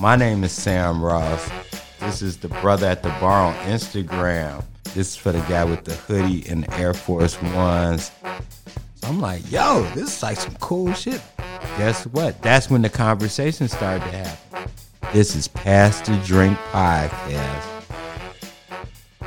My 0.00 0.16
name 0.16 0.44
is 0.44 0.52
Sam 0.52 1.04
Ross. 1.04 1.50
This 2.00 2.22
is 2.22 2.38
the 2.38 2.48
brother 2.48 2.86
at 2.86 3.02
the 3.02 3.10
bar 3.20 3.48
on 3.48 3.54
Instagram. 3.66 4.64
This 4.94 5.08
is 5.08 5.16
for 5.16 5.30
the 5.30 5.40
guy 5.40 5.62
with 5.64 5.84
the 5.84 5.94
hoodie 5.94 6.42
and 6.48 6.64
the 6.64 6.74
Air 6.78 6.94
Force 6.94 7.40
Ones. 7.42 8.10
So 8.94 9.08
I'm 9.08 9.20
like, 9.20 9.52
yo, 9.52 9.82
this 9.94 10.16
is 10.16 10.22
like 10.22 10.38
some 10.38 10.54
cool 10.54 10.94
shit. 10.94 11.20
Guess 11.76 12.06
what? 12.06 12.40
That's 12.40 12.70
when 12.70 12.80
the 12.80 12.88
conversation 12.88 13.68
started 13.68 14.00
to 14.04 14.10
happen. 14.10 14.70
This 15.12 15.36
is 15.36 15.48
Pass 15.48 16.00
the 16.00 16.16
Drink 16.24 16.56
Podcast. 16.72 17.62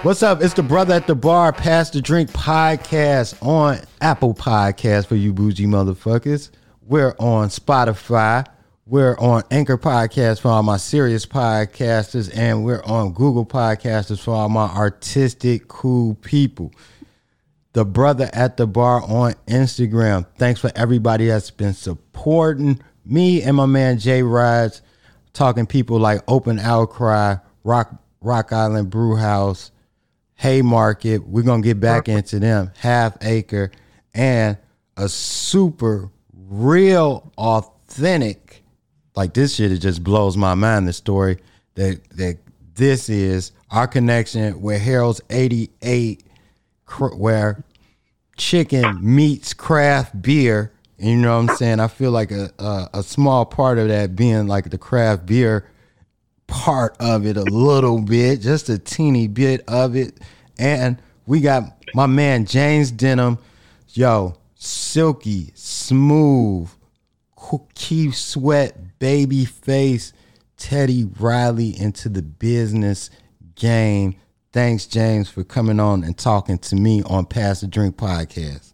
What's 0.02 0.24
up? 0.24 0.42
It's 0.42 0.56
the 0.56 0.64
brother 0.64 0.96
at 0.96 1.06
the 1.06 1.14
bar, 1.14 1.54
Pass 1.54 1.92
the 1.92 2.02
Drink 2.02 2.32
Podcast 2.32 3.38
on 3.46 3.78
Apple 4.02 4.34
Podcast 4.34 5.06
for 5.06 5.18
you 5.18 5.34
bougie 5.34 5.68
motherfuckers. 5.68 6.50
We're 6.88 7.14
on 7.20 7.50
Spotify. 7.50 8.48
We're 8.86 9.18
on 9.18 9.44
Anchor 9.50 9.78
Podcast 9.78 10.42
for 10.42 10.50
all 10.50 10.62
my 10.62 10.76
serious 10.76 11.26
podcasters, 11.26 12.30
and 12.36 12.66
we're 12.66 12.84
on 12.84 13.14
Google 13.14 13.46
Podcasters 13.46 14.22
for 14.22 14.32
all 14.32 14.50
my 14.50 14.68
artistic, 14.68 15.70
cool 15.70 16.16
people. 16.16 16.74
The 17.72 17.86
brother 17.86 18.30
at 18.34 18.58
the 18.58 18.68
bar 18.68 19.02
on 19.02 19.36
Instagram. 19.48 20.26
Thanks 20.38 20.60
for 20.60 20.70
everybody 20.76 21.28
that's 21.28 21.50
been 21.50 21.74
supporting 21.74 22.82
me 23.06 23.42
and 23.42 23.56
my 23.56 23.68
man 23.68 24.00
Jay 24.00 24.22
Rides, 24.22 24.82
talking 25.32 25.66
people 25.66 25.98
like 25.98 26.22
Open 26.28 26.60
Outcry, 26.60 27.36
Rock 27.64 27.96
Rock 28.20 28.52
Island 28.52 28.90
Brew 28.90 29.16
House, 29.16 29.72
Haymarket. 30.36 31.26
We're 31.26 31.44
gonna 31.44 31.64
get 31.64 31.80
back 31.80 32.10
into 32.10 32.38
them. 32.38 32.72
Half 32.80 33.16
Acre 33.22 33.72
and 34.14 34.58
a 34.98 35.08
super 35.08 36.10
real 36.34 37.32
authentic 37.38 38.63
like 39.16 39.34
this 39.34 39.56
shit 39.56 39.72
it 39.72 39.80
just 39.80 40.04
blows 40.04 40.38
my 40.38 40.54
mind 40.54 40.88
the 40.88 40.94
story 40.94 41.38
that 41.76 42.00
that 42.12 42.38
this 42.76 43.10
is 43.10 43.52
our 43.72 43.88
connection 43.88 44.62
with 44.62 44.82
Harold's 44.82 45.22
88 45.30 46.24
where 47.16 47.64
chicken 48.38 49.00
meets 49.02 49.54
craft 49.54 50.22
beer. 50.22 50.72
You 50.98 51.18
know 51.18 51.38
what 51.38 51.50
I'm 51.52 51.56
saying? 51.58 51.80
I 51.80 51.88
feel 51.88 52.12
like 52.12 52.32
a, 52.32 52.52
a 52.60 52.90
a 52.96 53.04
small 53.04 53.46
part 53.46 53.78
of 53.78 53.88
that 53.90 54.16
being 54.16 54.48
like 54.48 54.70
the 54.70 54.78
craft 54.78 55.26
beer 55.26 55.70
part 56.48 56.96
of 57.00 57.26
it 57.26 57.36
a 57.36 57.44
little 57.44 58.02
bit, 58.02 58.42
just 58.42 58.70
a 58.70 58.78
teeny 58.78 59.28
bit 59.28 59.64
of 59.68 59.96
it. 59.96 60.20
And 60.58 61.02
we 61.26 61.42
got 61.42 61.64
my 61.94 62.06
man 62.06 62.46
James 62.46 62.92
Denham, 62.92 63.40
yo, 63.90 64.36
silky, 64.56 65.52
smooth, 65.56 66.70
Keith 67.76 68.16
Sweat, 68.16 68.78
Babyface, 69.04 70.14
Teddy 70.56 71.04
Riley 71.20 71.78
into 71.78 72.08
the 72.08 72.22
business 72.22 73.10
game. 73.56 74.16
Thanks, 74.54 74.86
James, 74.86 75.30
for 75.30 75.44
coming 75.44 75.78
on 75.78 76.06
and 76.06 76.18
talking 76.18 76.58
to 76.60 76.78
me 76.78 77.04
on 77.04 77.26
Pass 77.26 77.60
the 77.60 77.68
Drink 77.68 77.98
podcast. 77.98 78.72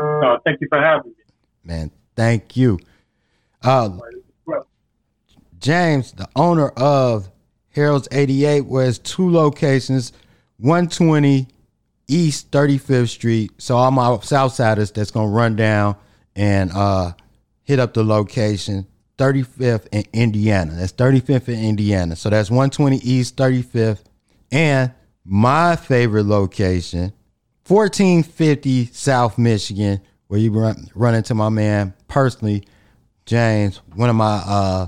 Uh, 0.00 0.38
thank 0.44 0.60
you 0.60 0.68
for 0.68 0.80
having 0.80 1.10
me. 1.10 1.16
Man, 1.64 1.90
thank 2.14 2.56
you. 2.56 2.78
Uh, 3.64 3.98
James, 5.58 6.12
the 6.12 6.28
owner 6.36 6.68
of 6.68 7.28
Harold's 7.70 8.06
88, 8.12 8.60
was 8.66 9.00
two 9.00 9.28
locations, 9.28 10.12
120 10.58 11.48
East 12.06 12.52
35th 12.52 13.08
Street. 13.08 13.50
So 13.58 13.76
all 13.76 13.90
my 13.90 14.04
Southsiders 14.18 14.94
that's 14.94 15.10
gonna 15.10 15.32
run 15.32 15.56
down 15.56 15.96
and 16.36 16.70
uh, 16.72 17.14
hit 17.64 17.80
up 17.80 17.92
the 17.92 18.04
location. 18.04 18.86
35th 19.18 19.86
in 19.92 20.04
Indiana. 20.12 20.72
That's 20.74 20.92
35th 20.92 21.48
in 21.48 21.62
Indiana. 21.64 22.16
So 22.16 22.30
that's 22.30 22.50
120 22.50 22.96
East 22.98 23.36
35th. 23.36 24.04
And 24.52 24.92
my 25.24 25.76
favorite 25.76 26.24
location, 26.24 27.12
1450 27.66 28.86
South 28.86 29.38
Michigan, 29.38 30.00
where 30.28 30.40
you 30.40 30.52
run, 30.52 30.88
run 30.94 31.14
into 31.14 31.34
my 31.34 31.48
man 31.48 31.94
personally, 32.08 32.64
James, 33.26 33.80
one 33.94 34.08
of 34.08 34.16
my 34.16 34.42
uh 34.46 34.86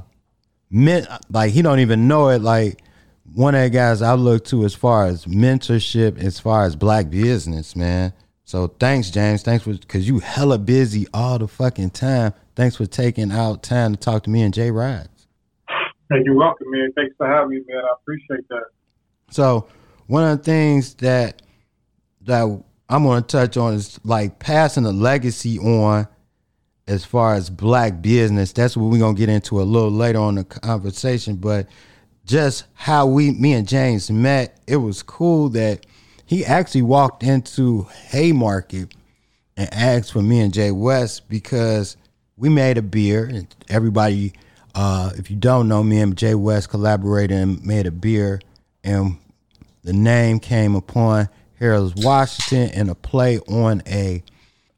men 0.71 1.06
like 1.31 1.53
he 1.53 1.62
don't 1.62 1.81
even 1.81 2.06
know 2.06 2.28
it 2.28 2.43
like 2.43 2.81
one 3.34 3.55
of 3.55 3.62
the 3.62 3.71
guys 3.71 4.00
I 4.00 4.15
look 4.15 4.44
to 4.47 4.65
as 4.65 4.75
far 4.75 5.06
as 5.06 5.27
mentorship, 5.27 6.19
as 6.19 6.38
far 6.41 6.65
as 6.65 6.77
black 6.77 7.11
business, 7.11 7.77
man. 7.77 8.12
So 8.49 8.67
thanks, 8.67 9.11
James. 9.11 9.43
Thanks 9.43 9.65
for 9.65 9.75
because 9.75 10.09
you 10.09 10.21
hella 10.21 10.59
busy 10.59 11.07
all 11.13 11.39
the 11.39 11.47
fucking 11.47 11.91
time. 11.91 12.33
Thanks 12.57 12.77
for 12.77 12.87
taking 12.87 13.31
out 13.31 13.63
time 13.63 13.93
to 13.93 14.01
talk 14.01 14.23
to 14.23 14.31
me 14.31 14.41
and 14.41 14.55
Jay 14.55 14.71
Rides. 14.71 15.27
Hey, 15.69 16.23
you're 16.25 16.35
welcome, 16.35 16.67
man. 16.71 16.91
Thanks 16.97 17.15
for 17.19 17.27
having 17.27 17.51
me, 17.51 17.61
man. 17.69 17.85
I 17.85 17.93
appreciate 18.01 18.49
that. 18.49 18.65
So 19.31 19.69
one 20.07 20.25
of 20.25 20.39
the 20.39 20.45
things 20.45 20.95
that 20.95 21.43
that 22.23 22.45
I'm 22.89 23.05
gonna 23.05 23.21
touch 23.21 23.59
on 23.59 23.75
is 23.75 24.01
like 24.03 24.39
passing 24.39 24.87
a 24.87 24.93
legacy 24.93 25.59
on 25.59 26.09
as 26.87 27.05
far 27.05 27.35
as 27.35 27.51
black 27.51 28.01
business. 28.01 28.55
That's 28.55 28.79
what 28.79 28.91
we're 28.91 28.99
gonna 28.99 29.13
get 29.13 29.29
into 29.29 29.61
a 29.61 29.63
little 29.63 29.91
later 29.91 30.21
on 30.21 30.37
the 30.37 30.45
conversation. 30.45 31.37
But 31.37 31.67
just 32.25 32.65
how 32.73 33.09
we, 33.09 33.31
me 33.31 33.53
and 33.53 33.69
James 33.69 34.11
met, 34.11 34.59
it 34.67 34.77
was 34.77 35.03
cool 35.03 35.51
that 35.51 35.85
he 36.28 36.44
actually 36.44 36.83
walked 36.83 37.22
into 37.22 37.87
Haymarket 38.11 38.93
and 39.56 39.72
asked 39.72 40.12
for 40.12 40.21
me 40.21 40.41
and 40.41 40.53
Jay 40.53 40.71
West 40.71 41.27
because 41.27 41.97
we 42.37 42.50
made 42.50 42.77
a 42.77 42.83
beer 42.83 43.25
and 43.25 43.47
everybody, 43.71 44.34
uh, 44.75 45.11
if 45.17 45.31
you 45.31 45.37
don't 45.37 45.69
know, 45.69 45.83
me 45.83 46.00
and 46.00 46.15
Jay 46.19 46.34
West 46.34 46.69
collaborated 46.69 47.34
and 47.34 47.65
made 47.65 47.87
a 47.87 47.91
beer. 47.91 48.43
And 48.84 49.17
the 49.83 49.94
name 49.94 50.38
came 50.38 50.75
upon 50.75 51.31
Harold's 51.59 51.94
Washington 52.05 52.78
and 52.78 52.91
a 52.91 52.94
play 52.94 53.38
on 53.49 53.83
a, 53.87 54.22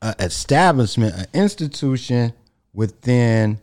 a 0.00 0.14
establishment, 0.20 1.16
an 1.16 1.26
institution 1.34 2.32
within 2.72 3.58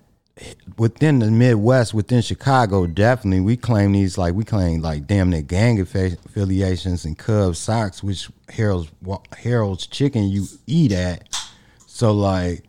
within 0.78 1.20
the 1.20 1.32
Midwest, 1.32 1.94
within 1.94 2.22
Chicago, 2.22 2.86
definitely 2.88 3.40
we 3.40 3.58
claim 3.58 3.94
these 3.94 4.18
like 4.18 4.34
we 4.34 4.44
claim 4.44 4.82
like 4.82 5.08
damn 5.08 5.30
near 5.30 5.42
gang 5.42 5.80
affiliations 5.80 7.06
and 7.06 7.18
Cubs 7.18 7.60
Sox, 7.60 8.04
which 8.04 8.30
Harold's 8.50 8.92
Harold's 9.38 9.88
Chicken 9.88 10.26
you 10.30 10.46
eat 10.66 10.92
at. 10.92 11.28
So 11.86 12.12
like, 12.12 12.64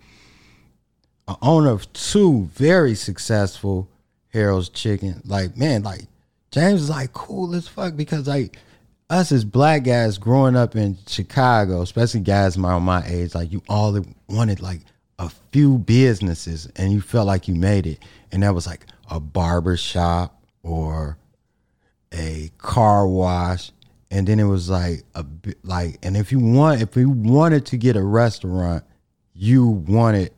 a 1.26 1.36
owner 1.42 1.70
of 1.70 1.92
two 1.92 2.44
very 2.54 2.94
successful 2.94 3.88
Harold's 4.32 4.70
Chicken, 4.70 5.22
like 5.26 5.56
man, 5.56 5.82
like 5.82 6.02
James 6.50 6.82
is 6.82 6.90
like 6.90 7.12
cool 7.12 7.54
as 7.54 7.68
fuck 7.68 7.96
because 7.96 8.26
like 8.26 8.58
us 9.10 9.32
as 9.32 9.44
black 9.44 9.84
guys 9.84 10.18
growing 10.18 10.56
up 10.56 10.76
in 10.76 10.96
Chicago, 11.06 11.82
especially 11.82 12.20
guys 12.20 12.56
around 12.56 12.82
my 12.82 13.02
age, 13.06 13.34
like 13.34 13.52
you 13.52 13.62
all 13.68 13.98
wanted 14.28 14.60
like 14.60 14.80
a 15.18 15.30
few 15.52 15.78
businesses 15.78 16.70
and 16.76 16.92
you 16.92 17.00
felt 17.00 17.26
like 17.26 17.48
you 17.48 17.54
made 17.54 17.86
it. 17.86 17.98
And 18.30 18.42
that 18.42 18.54
was 18.54 18.66
like 18.66 18.86
a 19.10 19.18
barber 19.18 19.76
shop 19.76 20.40
or 20.62 21.18
a 22.12 22.50
car 22.58 23.06
wash. 23.06 23.72
And 24.10 24.26
then 24.26 24.38
it 24.38 24.44
was 24.44 24.70
like 24.70 25.02
a 25.14 25.24
like 25.62 25.98
and 26.02 26.16
if 26.16 26.32
you 26.32 26.38
want 26.38 26.80
if 26.80 26.96
you 26.96 27.10
wanted 27.10 27.66
to 27.66 27.76
get 27.76 27.96
a 27.96 28.02
restaurant 28.02 28.84
you 29.34 29.66
wanted 29.66 30.32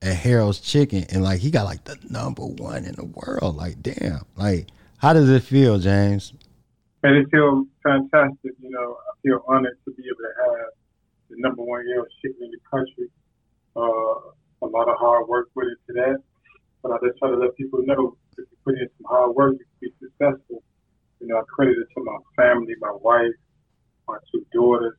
a 0.00 0.14
Harold's 0.14 0.60
chicken. 0.60 1.04
And 1.10 1.22
like 1.22 1.40
he 1.40 1.50
got 1.50 1.64
like 1.64 1.84
the 1.84 1.98
number 2.08 2.44
one 2.44 2.84
in 2.84 2.94
the 2.94 3.04
world. 3.04 3.56
Like 3.56 3.82
damn. 3.82 4.24
Like 4.36 4.68
how 4.98 5.12
does 5.12 5.28
it 5.28 5.42
feel 5.42 5.78
James? 5.78 6.32
And 7.02 7.16
it 7.16 7.26
feels 7.30 7.66
fantastic 7.82 8.52
you 8.60 8.70
know. 8.70 8.96
I 9.10 9.12
feel 9.22 9.44
honored 9.48 9.76
to 9.84 9.92
be 9.92 10.04
able 10.04 10.16
to 10.18 10.34
have 10.46 10.66
the 11.28 11.36
number 11.38 11.62
one 11.62 11.84
Harold's 11.86 12.14
chicken 12.22 12.44
in 12.44 12.50
the 12.52 12.58
country 12.70 13.10
Uh, 13.76 14.32
a 14.62 14.66
lot 14.66 14.88
of 14.88 14.96
hard 14.98 15.28
work 15.28 15.48
went 15.54 15.70
into 15.70 16.00
that. 16.00 16.22
But 16.82 16.92
I 16.92 16.96
just 17.06 17.18
try 17.18 17.30
to 17.30 17.36
let 17.36 17.56
people 17.56 17.80
know 17.84 18.16
if 18.32 18.46
you 18.50 18.56
put 18.64 18.74
in 18.74 18.88
some 18.98 19.06
hard 19.08 19.34
work, 19.34 19.54
you 19.54 19.64
can 19.80 19.92
be 20.00 20.06
successful. 20.06 20.62
You 21.20 21.28
know, 21.28 21.38
I 21.38 21.42
credit 21.48 21.76
it 21.78 21.88
to 21.94 22.04
my 22.04 22.18
family, 22.36 22.74
my 22.80 22.92
wife, 23.00 23.32
my 24.08 24.18
two 24.32 24.44
daughters, 24.52 24.96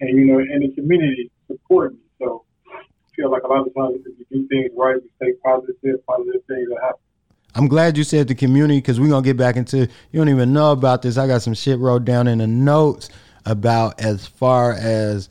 and 0.00 0.18
you 0.18 0.24
know, 0.26 0.38
and 0.38 0.62
the 0.62 0.74
community 0.74 1.30
support 1.46 1.92
me. 1.92 2.00
So 2.18 2.44
I 2.72 2.80
feel 3.14 3.30
like 3.30 3.42
a 3.42 3.48
lot 3.48 3.66
of 3.66 3.74
times 3.74 4.00
if 4.06 4.18
you 4.18 4.26
do 4.30 4.48
things 4.48 4.70
right, 4.76 4.96
you 4.96 5.10
stay 5.16 5.32
positive, 5.44 6.06
positive 6.06 6.42
things 6.48 6.68
will 6.68 6.80
happen. 6.80 7.00
I'm 7.56 7.68
glad 7.68 7.96
you 7.96 8.02
said 8.02 8.26
the 8.26 8.34
community 8.34 8.78
because 8.78 8.98
we're 8.98 9.10
gonna 9.10 9.22
get 9.24 9.36
back 9.36 9.56
into 9.56 9.78
you 9.78 10.18
don't 10.20 10.28
even 10.28 10.52
know 10.52 10.72
about 10.72 11.02
this. 11.02 11.16
I 11.16 11.26
got 11.26 11.42
some 11.42 11.54
shit 11.54 11.78
wrote 11.78 12.04
down 12.04 12.26
in 12.26 12.38
the 12.38 12.46
notes 12.46 13.10
about 13.46 14.00
as 14.00 14.26
far 14.26 14.72
as 14.72 15.28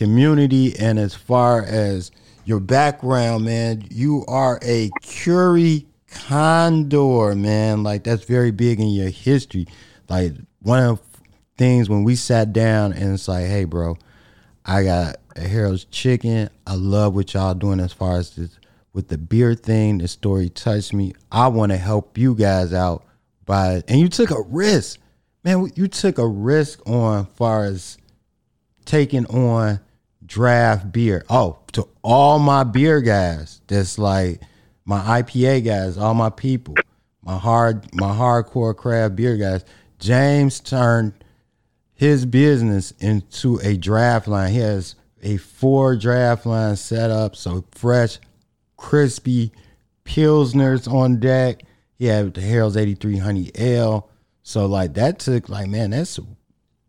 community 0.00 0.74
and 0.78 0.98
as 0.98 1.14
far 1.14 1.62
as 1.62 2.10
your 2.46 2.58
background, 2.58 3.44
man, 3.44 3.84
you 3.90 4.24
are 4.28 4.58
a 4.62 4.88
Curie 5.02 5.86
Condor, 6.10 7.34
man. 7.34 7.82
Like 7.82 8.04
that's 8.04 8.24
very 8.24 8.50
big 8.50 8.80
in 8.80 8.88
your 8.88 9.10
history. 9.10 9.66
Like 10.08 10.32
one 10.62 10.82
of 10.82 11.00
things 11.58 11.90
when 11.90 12.02
we 12.02 12.16
sat 12.16 12.54
down 12.54 12.94
and 12.94 13.12
it's 13.12 13.28
like, 13.28 13.44
hey, 13.44 13.64
bro, 13.64 13.98
I 14.64 14.84
got 14.84 15.16
a 15.36 15.46
Harold's 15.46 15.84
Chicken. 15.84 16.48
I 16.66 16.76
love 16.76 17.14
what 17.14 17.34
y'all 17.34 17.52
doing 17.52 17.78
as 17.78 17.92
far 17.92 18.16
as 18.16 18.34
this 18.34 18.58
with 18.94 19.08
the 19.08 19.18
beer 19.18 19.54
thing. 19.54 19.98
The 19.98 20.08
story 20.08 20.48
touched 20.48 20.94
me. 20.94 21.12
I 21.30 21.48
want 21.48 21.72
to 21.72 21.78
help 21.78 22.16
you 22.16 22.34
guys 22.34 22.72
out 22.72 23.04
by, 23.44 23.82
and 23.86 24.00
you 24.00 24.08
took 24.08 24.30
a 24.30 24.40
risk, 24.48 24.98
man. 25.44 25.70
You 25.74 25.88
took 25.88 26.16
a 26.16 26.26
risk 26.26 26.80
on 26.88 27.26
far 27.26 27.66
as 27.66 27.98
taking 28.86 29.26
on 29.26 29.78
draft 30.30 30.92
beer. 30.92 31.24
Oh, 31.28 31.58
to 31.72 31.88
all 32.02 32.38
my 32.38 32.62
beer 32.62 33.00
guys, 33.00 33.60
that's 33.66 33.98
like 33.98 34.40
my 34.84 35.22
IPA 35.22 35.64
guys, 35.64 35.98
all 35.98 36.14
my 36.14 36.30
people, 36.30 36.76
my 37.22 37.36
hard, 37.36 37.92
my 37.94 38.14
hardcore 38.14 38.74
craft 38.74 39.16
beer 39.16 39.36
guys. 39.36 39.64
James 39.98 40.60
turned 40.60 41.12
his 41.92 42.24
business 42.24 42.92
into 43.00 43.58
a 43.62 43.76
draft 43.76 44.28
line. 44.28 44.52
He 44.52 44.58
has 44.60 44.94
a 45.20 45.36
four 45.36 45.96
draft 45.96 46.46
line 46.46 46.76
set 46.76 47.10
up, 47.10 47.34
so 47.34 47.64
fresh, 47.72 48.18
crispy 48.76 49.52
pilsners 50.04 50.90
on 50.90 51.18
deck. 51.18 51.64
He 51.98 52.06
had 52.06 52.32
the 52.34 52.40
Harold's 52.40 52.76
8300 52.76 53.50
L. 53.60 54.08
So 54.44 54.66
like 54.66 54.94
that 54.94 55.18
took 55.18 55.48
like 55.48 55.68
man, 55.68 55.90
that's 55.90 56.20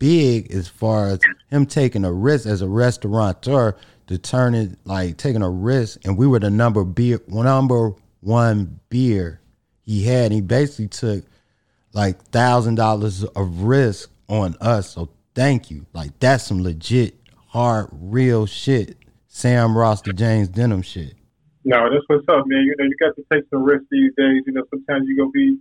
big 0.01 0.51
as 0.51 0.67
far 0.67 1.09
as 1.09 1.19
him 1.51 1.67
taking 1.67 2.03
a 2.03 2.11
risk 2.11 2.47
as 2.47 2.63
a 2.63 2.67
restaurateur 2.67 3.77
to 4.07 4.17
turn 4.17 4.55
it 4.55 4.71
like 4.83 5.15
taking 5.17 5.43
a 5.43 5.49
risk. 5.49 5.99
And 6.03 6.17
we 6.17 6.25
were 6.25 6.39
the 6.39 6.49
number 6.49 6.83
beer 6.83 7.21
number 7.27 7.93
one 8.21 8.79
beer 8.89 9.39
he 9.83 10.03
had. 10.03 10.25
And 10.25 10.33
He 10.33 10.41
basically 10.41 10.87
took 10.87 11.23
like 11.93 12.19
thousand 12.29 12.75
dollars 12.75 13.23
of 13.23 13.61
risk 13.61 14.09
on 14.27 14.55
us. 14.59 14.89
So 14.89 15.09
thank 15.35 15.69
you. 15.69 15.85
Like 15.93 16.19
that's 16.19 16.45
some 16.45 16.63
legit, 16.63 17.15
hard, 17.49 17.89
real 17.91 18.47
shit. 18.47 18.97
Sam 19.27 19.77
Ross 19.77 20.01
to 20.01 20.13
James 20.13 20.49
Denham 20.49 20.81
shit. 20.81 21.13
No, 21.63 21.89
that's 21.91 22.03
what's 22.07 22.27
up, 22.27 22.47
man. 22.47 22.63
You 22.63 22.75
know, 22.79 22.85
you 22.85 22.95
got 22.99 23.15
to 23.15 23.25
take 23.31 23.47
some 23.51 23.61
risks 23.61 23.85
these 23.91 24.11
days. 24.17 24.41
You 24.47 24.53
know, 24.53 24.63
sometimes 24.71 25.05
you're 25.07 25.17
gonna 25.17 25.29
be 25.29 25.57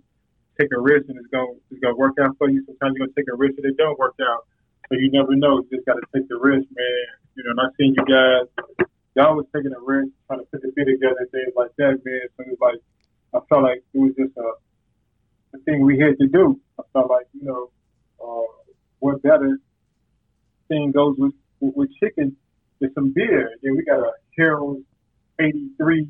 take 0.61 0.71
a 0.77 0.79
risk 0.79 1.09
and 1.09 1.17
it's 1.17 1.27
gonna 1.33 1.57
it's 1.71 1.81
gonna 1.81 1.97
work 1.97 2.15
out 2.21 2.37
for 2.37 2.49
you. 2.49 2.63
Sometimes 2.65 2.93
you're 2.95 3.07
gonna 3.07 3.17
take 3.17 3.29
a 3.33 3.35
risk 3.35 3.57
and 3.57 3.65
it 3.65 3.77
don't 3.77 3.97
work 3.97 4.15
out. 4.21 4.45
So 4.89 4.97
you 4.97 5.09
never 5.09 5.35
know. 5.35 5.65
You 5.65 5.77
just 5.77 5.85
gotta 5.85 6.05
take 6.13 6.29
the 6.29 6.37
risk, 6.37 6.69
man. 6.69 7.05
You 7.35 7.43
know, 7.43 7.51
and 7.57 7.61
I 7.61 7.67
seen 7.77 7.95
you 7.97 8.05
guys 8.05 8.45
y'all 9.15 9.35
was 9.35 9.45
taking 9.55 9.73
a 9.73 9.79
risk, 9.79 10.11
trying 10.27 10.39
to 10.39 10.45
put 10.45 10.61
the 10.61 10.71
bit 10.75 10.85
together 10.85 11.17
and 11.19 11.31
things 11.31 11.53
like 11.55 11.71
that, 11.77 11.99
man. 12.05 12.21
So 12.37 12.43
it 12.43 12.55
was 12.55 12.61
like 12.61 12.79
I 13.33 13.39
felt 13.47 13.63
like 13.63 13.83
it 13.93 13.97
was 13.97 14.13
just 14.17 14.35
a, 14.37 14.49
a 15.55 15.59
thing 15.63 15.81
we 15.81 15.99
had 15.99 16.17
to 16.19 16.27
do. 16.27 16.59
I 16.79 16.83
felt 16.93 17.09
like, 17.09 17.27
you 17.33 17.43
know, 17.43 17.71
uh, 18.21 18.73
what 18.99 19.21
better 19.21 19.57
thing 20.67 20.91
goes 20.91 21.15
with, 21.17 21.33
with, 21.59 21.75
with 21.75 21.89
chicken 21.99 22.35
is 22.81 22.91
some 22.93 23.13
beer. 23.13 23.51
Then 23.63 23.75
we 23.75 23.83
got 23.83 23.99
a 23.99 24.11
Harold 24.37 24.83
83 25.39 26.09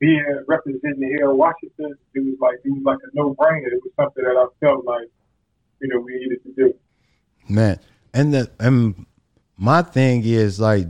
beer 0.00 0.44
representing 0.48 1.00
the 1.00 1.16
Harold 1.18 1.38
Washington. 1.38 1.94
It 2.14 2.20
was 2.20 2.36
like 2.40 2.56
it 2.64 2.70
was 2.70 2.82
like 2.84 2.98
a 2.98 3.14
no 3.14 3.34
brainer. 3.34 3.66
It 3.66 3.80
was 3.84 3.92
something 3.96 4.24
that 4.24 4.36
I 4.36 4.46
felt 4.64 4.84
like, 4.84 5.08
you 5.80 5.88
know, 5.88 6.00
we 6.00 6.14
needed 6.14 6.42
to 6.44 6.52
do. 6.52 6.74
Man, 7.48 7.78
and 8.12 8.34
the 8.34 8.50
and 8.58 9.06
my 9.56 9.82
thing 9.82 10.24
is 10.24 10.58
like 10.58 10.86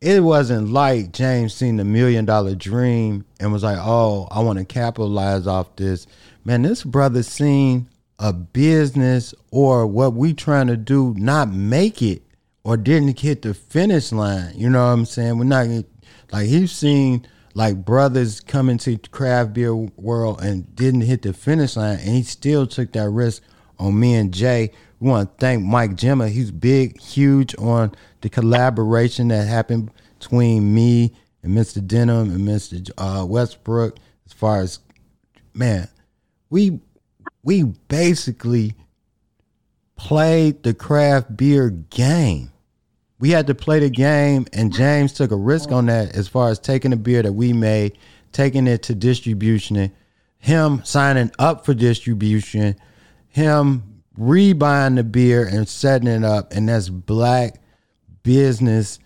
it 0.00 0.22
wasn't 0.22 0.70
like 0.70 1.12
James 1.12 1.52
seen 1.52 1.76
the 1.76 1.84
million 1.84 2.24
dollar 2.24 2.54
dream 2.54 3.24
and 3.38 3.52
was 3.52 3.62
like, 3.62 3.78
"Oh, 3.78 4.28
I 4.30 4.40
want 4.40 4.58
to 4.58 4.64
capitalize 4.64 5.46
off 5.46 5.76
this." 5.76 6.06
Man, 6.44 6.62
this 6.62 6.84
brother 6.84 7.22
seen 7.22 7.88
a 8.18 8.32
business 8.32 9.34
or 9.50 9.86
what 9.86 10.14
we 10.14 10.32
trying 10.32 10.68
to 10.68 10.76
do 10.76 11.14
not 11.18 11.50
make 11.50 12.02
it 12.02 12.22
or 12.64 12.76
didn't 12.76 13.18
hit 13.18 13.42
the 13.42 13.54
finish 13.54 14.12
line. 14.12 14.52
You 14.54 14.70
know 14.70 14.84
what 14.84 14.92
I'm 14.92 15.04
saying? 15.06 15.38
We're 15.38 15.44
not 15.44 15.66
like 16.32 16.46
he's 16.46 16.72
seen 16.72 17.26
like 17.54 17.84
brothers 17.84 18.40
come 18.40 18.68
into 18.68 18.98
craft 19.10 19.54
beer 19.54 19.74
world 19.74 20.40
and 20.42 20.74
didn't 20.74 21.02
hit 21.02 21.22
the 21.22 21.32
finish 21.32 21.76
line, 21.76 21.98
and 21.98 22.08
he 22.10 22.22
still 22.22 22.66
took 22.66 22.92
that 22.92 23.10
risk 23.10 23.42
on 23.78 23.98
me 23.98 24.14
and 24.14 24.32
Jay. 24.32 24.70
We 25.00 25.08
want 25.08 25.30
to 25.30 25.36
thank 25.38 25.64
Mike 25.64 25.96
Gemma. 25.96 26.28
He's 26.28 26.50
big, 26.50 27.00
huge 27.00 27.54
on 27.58 27.92
the 28.20 28.28
collaboration 28.28 29.28
that 29.28 29.48
happened 29.48 29.90
between 30.18 30.74
me 30.74 31.14
and 31.42 31.56
Mr. 31.56 31.84
Denham 31.84 32.30
and 32.30 32.46
Mr. 32.46 32.90
Uh, 32.98 33.24
Westbrook. 33.24 33.96
As 34.26 34.32
far 34.32 34.60
as 34.60 34.78
man, 35.54 35.88
we 36.50 36.80
we 37.42 37.62
basically 37.62 38.74
played 39.96 40.62
the 40.62 40.74
craft 40.74 41.36
beer 41.36 41.70
game. 41.70 42.49
We 43.20 43.30
had 43.30 43.46
to 43.48 43.54
play 43.54 43.78
the 43.78 43.90
game, 43.90 44.46
and 44.52 44.72
James 44.72 45.12
took 45.12 45.30
a 45.30 45.36
risk 45.36 45.70
on 45.70 45.86
that 45.86 46.16
as 46.16 46.26
far 46.26 46.48
as 46.48 46.58
taking 46.58 46.90
the 46.90 46.96
beer 46.96 47.22
that 47.22 47.34
we 47.34 47.52
made, 47.52 47.98
taking 48.32 48.66
it 48.66 48.82
to 48.84 48.94
distribution, 48.94 49.92
him 50.38 50.82
signing 50.84 51.30
up 51.38 51.64
for 51.66 51.74
distribution, 51.74 52.76
him 53.28 54.02
rebuying 54.18 54.96
the 54.96 55.04
beer 55.04 55.46
and 55.46 55.68
setting 55.68 56.08
it 56.08 56.24
up, 56.24 56.52
and 56.52 56.68
that's 56.68 56.88
black 56.88 57.60
business 58.22 58.98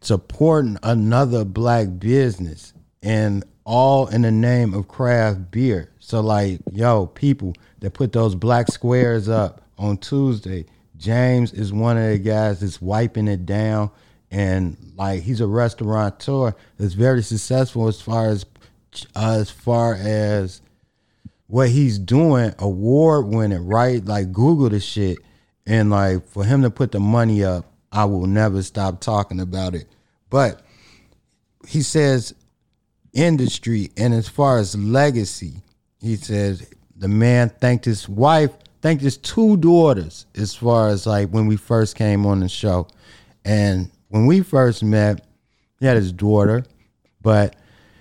supporting 0.00 0.78
another 0.82 1.44
black 1.44 1.86
business 1.98 2.72
and 3.02 3.44
all 3.64 4.08
in 4.08 4.22
the 4.22 4.30
name 4.30 4.74
of 4.74 4.88
craft 4.88 5.50
beer. 5.50 5.90
So 5.98 6.20
like, 6.20 6.60
yo, 6.72 7.06
people 7.06 7.54
that 7.80 7.94
put 7.94 8.12
those 8.12 8.34
black 8.34 8.68
squares 8.68 9.28
up 9.28 9.62
on 9.78 9.96
Tuesday, 9.98 10.66
James 11.02 11.52
is 11.52 11.72
one 11.72 11.98
of 11.98 12.08
the 12.08 12.18
guys 12.18 12.60
that's 12.60 12.80
wiping 12.80 13.26
it 13.26 13.44
down 13.44 13.90
and 14.30 14.76
like 14.96 15.22
he's 15.22 15.40
a 15.40 15.46
restaurateur 15.46 16.54
that's 16.78 16.94
very 16.94 17.22
successful 17.22 17.88
as 17.88 18.00
far 18.00 18.28
as 18.28 18.46
uh, 19.16 19.36
as 19.40 19.50
far 19.50 19.94
as 19.94 20.62
what 21.48 21.70
he's 21.70 21.98
doing 21.98 22.54
award 22.60 23.26
winning, 23.26 23.66
right? 23.66 24.04
Like 24.04 24.32
Google 24.32 24.68
the 24.68 24.78
shit 24.78 25.18
and 25.66 25.90
like 25.90 26.26
for 26.28 26.44
him 26.44 26.62
to 26.62 26.70
put 26.70 26.92
the 26.92 27.00
money 27.00 27.42
up, 27.42 27.66
I 27.90 28.04
will 28.04 28.26
never 28.26 28.62
stop 28.62 29.00
talking 29.00 29.40
about 29.40 29.74
it. 29.74 29.86
But 30.30 30.62
he 31.66 31.82
says 31.82 32.32
industry 33.12 33.90
and 33.96 34.14
as 34.14 34.28
far 34.28 34.58
as 34.58 34.76
legacy, 34.76 35.62
he 36.00 36.14
says 36.14 36.70
the 36.96 37.08
man 37.08 37.48
thanked 37.48 37.86
his 37.86 38.08
wife, 38.08 38.52
thanked 38.82 39.02
his 39.02 39.16
two 39.16 39.56
daughters 39.56 40.26
as 40.34 40.54
far 40.54 40.88
as 40.88 41.06
like 41.06 41.30
when 41.30 41.46
we 41.46 41.56
first 41.56 41.96
came 41.96 42.26
on 42.26 42.40
the 42.40 42.48
show. 42.48 42.88
And 43.44 43.90
when 44.08 44.26
we 44.26 44.40
first 44.40 44.82
met, 44.82 45.24
he 45.78 45.86
had 45.86 45.96
his 45.96 46.12
daughter, 46.12 46.64
but 47.22 47.56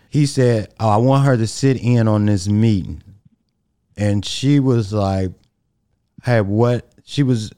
he 0.10 0.26
said, 0.26 0.74
oh, 0.80 0.90
I 0.90 0.98
want 0.98 1.26
her 1.26 1.38
to 1.38 1.48
sit 1.48 1.78
in 1.78 2.08
on 2.08 2.26
this 2.26 2.48
meeting. 2.48 3.02
And 3.96 4.26
she 4.26 4.60
was 4.60 4.92
like, 4.92 5.32
hey, 6.24 6.42
what? 6.42 6.92
She 7.04 7.24
was 7.24 7.52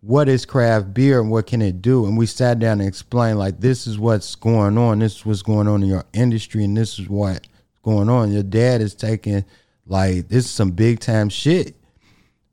what 0.00 0.28
is 0.28 0.46
craft 0.46 0.94
beer 0.94 1.20
and 1.20 1.30
what 1.30 1.46
can 1.46 1.60
it 1.60 1.82
do? 1.82 2.06
And 2.06 2.16
we 2.16 2.26
sat 2.26 2.60
down 2.60 2.80
and 2.80 2.88
explained 2.88 3.38
like 3.38 3.60
this 3.60 3.86
is 3.86 3.98
what's 3.98 4.36
going 4.36 4.78
on. 4.78 5.00
This 5.00 5.16
is 5.16 5.26
what's 5.26 5.42
going 5.42 5.66
on 5.66 5.82
in 5.82 5.88
your 5.88 6.04
industry, 6.12 6.64
and 6.64 6.76
this 6.76 6.98
is 6.98 7.08
what's 7.08 7.48
going 7.82 8.08
on. 8.08 8.30
Your 8.30 8.44
dad 8.44 8.80
is 8.80 8.94
taking 8.94 9.44
like 9.86 10.28
this 10.28 10.44
is 10.44 10.50
some 10.50 10.70
big 10.70 11.00
time 11.00 11.28
shit 11.28 11.74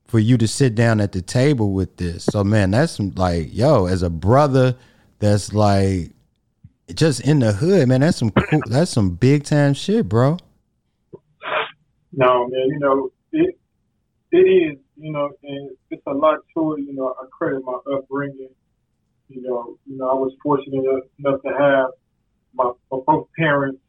for 0.08 0.20
you 0.20 0.38
to 0.38 0.48
sit 0.48 0.76
down 0.76 1.02
at 1.02 1.12
the 1.12 1.22
table 1.22 1.72
with 1.74 1.98
this. 1.98 2.26
So 2.26 2.44
man, 2.44 2.72
that's 2.72 3.00
like 3.00 3.54
yo, 3.54 3.86
as 3.86 4.02
a 4.02 4.10
brother, 4.10 4.76
that's 5.20 5.54
like 5.54 6.12
just 6.94 7.22
in 7.22 7.40
the 7.40 7.54
hood, 7.54 7.88
man. 7.88 8.02
That's 8.02 8.18
some 8.18 8.32
cool, 8.32 8.62
that's 8.68 8.92
some 8.92 9.12
big 9.12 9.44
time 9.44 9.74
shit, 9.74 10.08
bro. 10.08 10.38
No, 12.12 12.48
man, 12.48 12.68
you 12.70 12.80
know 12.80 13.12
it. 13.32 13.58
It 14.32 14.38
is 14.38 14.78
you 14.98 15.12
know, 15.12 15.32
and 15.44 15.72
it's 15.90 16.02
a 16.08 16.14
lot 16.14 16.40
to 16.56 16.74
it. 16.74 16.82
You 16.82 16.94
know, 16.94 17.14
I 17.22 17.26
credit 17.32 17.64
my 17.64 17.78
upbringing. 17.94 18.50
You 19.30 19.42
know, 19.42 19.78
you 19.86 19.98
know, 19.98 20.10
I 20.10 20.14
was 20.14 20.34
fortunate 20.42 20.84
enough 21.20 21.42
to 21.42 21.50
have 21.50 21.88
my, 22.54 22.72
my 22.92 23.00
both 23.06 23.28
parents, 23.38 23.80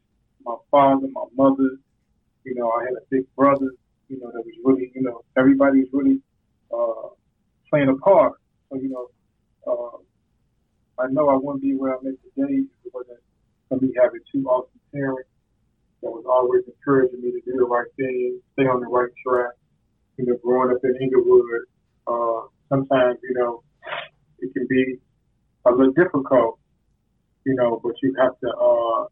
my 0.45 0.57
father, 0.71 1.07
my 1.13 1.25
mother. 1.37 1.79
You 2.45 2.55
know, 2.55 2.71
I 2.71 2.85
had 2.85 2.93
a 2.93 3.05
big 3.11 3.25
brother. 3.37 3.71
You 4.09 4.21
know, 4.21 4.31
that 4.33 4.45
was 4.45 4.55
really, 4.65 4.93
you 4.95 5.03
know, 5.03 5.23
everybody 5.37 5.81
was 5.81 5.89
really 5.93 6.21
uh, 6.73 7.09
playing 7.71 7.89
a 7.89 7.97
part. 7.97 8.35
So, 8.71 8.79
you 8.79 8.89
know, 8.89 9.09
uh, 9.67 11.03
I 11.03 11.09
know 11.11 11.29
I 11.29 11.37
wouldn't 11.37 11.63
be 11.63 11.75
where 11.75 11.93
I'm 11.93 12.07
at 12.07 12.15
today 12.23 12.55
if 12.63 12.87
it 12.87 12.95
wasn't 12.95 13.19
for 13.69 13.79
me 13.79 13.93
having 14.01 14.21
two 14.33 14.45
awesome 14.47 14.81
parents 14.95 15.29
that 16.03 16.11
was 16.11 16.25
always 16.29 16.63
encouraging 16.67 17.21
me 17.21 17.33
to 17.33 17.41
do 17.41 17.57
the 17.57 17.65
right 17.65 17.89
thing, 17.97 18.41
stay 18.55 18.65
on 18.67 18.81
the 18.81 18.87
right 18.87 19.11
track 19.27 19.53
you 20.17 20.27
know, 20.27 20.37
growing 20.43 20.75
up 20.75 20.83
in 20.85 20.95
Englewood, 21.01 21.63
uh, 22.07 22.49
sometimes, 22.69 23.19
you 23.23 23.35
know, 23.35 23.63
it 24.39 24.53
can 24.53 24.67
be 24.69 24.99
a 25.67 25.71
little 25.71 25.93
difficult, 25.93 26.59
you 27.45 27.55
know, 27.55 27.81
but 27.83 27.93
you 28.03 28.15
have 28.19 28.39
to, 28.41 28.49
uh, 28.49 29.07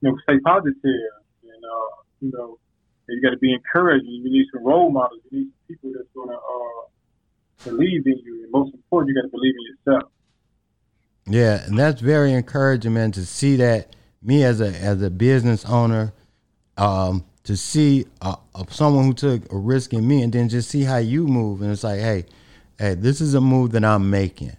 you 0.00 0.10
know, 0.10 0.16
stay 0.22 0.38
positive 0.40 0.74
and, 0.84 1.64
uh, 1.64 1.94
you 2.20 2.30
know, 2.32 2.58
you 3.08 3.22
got 3.22 3.30
to 3.30 3.38
be 3.38 3.52
encouraged. 3.52 4.04
You 4.06 4.24
need 4.24 4.46
some 4.52 4.64
role 4.64 4.90
models. 4.90 5.20
You 5.30 5.40
need 5.40 5.46
some 5.46 5.66
people 5.68 5.92
that's 5.94 6.08
going 6.14 6.28
to 6.28 6.34
uh, 6.34 7.70
believe 7.70 8.06
in 8.06 8.18
you. 8.24 8.42
And 8.42 8.52
most 8.52 8.74
important, 8.74 9.14
you 9.14 9.22
got 9.22 9.28
to 9.28 9.30
believe 9.30 9.54
in 9.54 9.92
yourself. 9.92 10.10
Yeah, 11.26 11.64
and 11.64 11.78
that's 11.78 12.00
very 12.00 12.32
encouraging, 12.32 12.94
man, 12.94 13.12
to 13.12 13.24
see 13.24 13.56
that 13.56 13.96
me 14.22 14.44
as 14.44 14.60
a 14.60 14.68
as 14.68 15.02
a 15.02 15.10
business 15.10 15.64
owner, 15.64 16.12
um, 16.76 17.24
to 17.44 17.56
see 17.56 18.06
uh, 18.20 18.36
someone 18.68 19.06
who 19.06 19.14
took 19.14 19.52
a 19.52 19.56
risk 19.56 19.92
in 19.94 20.06
me, 20.06 20.22
and 20.22 20.32
then 20.32 20.48
just 20.48 20.68
see 20.68 20.82
how 20.82 20.98
you 20.98 21.26
move, 21.26 21.62
and 21.62 21.70
it's 21.70 21.84
like, 21.84 22.00
hey, 22.00 22.26
hey, 22.78 22.94
this 22.94 23.20
is 23.20 23.34
a 23.34 23.40
move 23.40 23.72
that 23.72 23.84
I'm 23.84 24.10
making. 24.10 24.56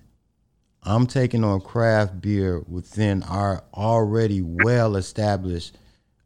I'm 0.82 1.08
taking 1.08 1.44
on 1.44 1.62
craft 1.62 2.22
beer 2.22 2.60
within 2.68 3.24
our 3.24 3.64
already 3.74 4.42
well 4.42 4.96
established 4.96 5.78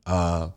uh, 0.05 0.49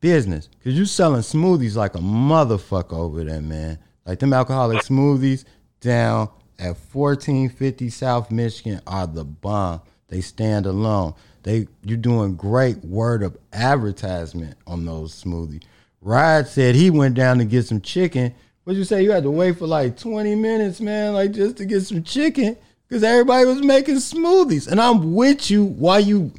business. 0.00 0.48
Cause 0.62 0.74
you 0.74 0.84
selling 0.84 1.22
smoothies 1.22 1.76
like 1.76 1.94
a 1.94 2.00
motherfucker 2.00 2.92
over 2.92 3.24
there, 3.24 3.40
man. 3.40 3.78
Like 4.04 4.18
them 4.20 4.32
alcoholic 4.32 4.82
smoothies 4.82 5.44
down 5.80 6.28
at 6.58 6.76
1450 6.92 7.90
South 7.90 8.30
Michigan 8.30 8.80
are 8.86 9.06
the 9.06 9.24
bomb. 9.24 9.80
They 10.08 10.20
stand 10.20 10.66
alone. 10.66 11.14
They 11.42 11.68
you're 11.84 11.96
doing 11.96 12.36
great 12.36 12.78
word 12.84 13.22
of 13.22 13.36
advertisement 13.52 14.56
on 14.66 14.84
those 14.84 15.22
smoothies. 15.22 15.62
Rod 16.00 16.46
said 16.46 16.74
he 16.74 16.90
went 16.90 17.14
down 17.14 17.38
to 17.38 17.44
get 17.44 17.66
some 17.66 17.80
chicken. 17.80 18.34
What'd 18.64 18.78
you 18.78 18.84
say? 18.84 19.02
You 19.02 19.12
had 19.12 19.24
to 19.24 19.30
wait 19.30 19.58
for 19.58 19.66
like 19.66 19.96
20 19.96 20.34
minutes, 20.34 20.80
man, 20.80 21.14
like 21.14 21.32
just 21.32 21.56
to 21.58 21.64
get 21.64 21.82
some 21.82 22.02
chicken 22.02 22.56
because 22.88 23.02
everybody 23.02 23.44
was 23.44 23.62
making 23.62 23.96
smoothies. 23.96 24.68
And 24.68 24.80
I'm 24.80 25.14
with 25.14 25.50
you 25.50 25.64
while 25.64 26.00
you 26.00 26.32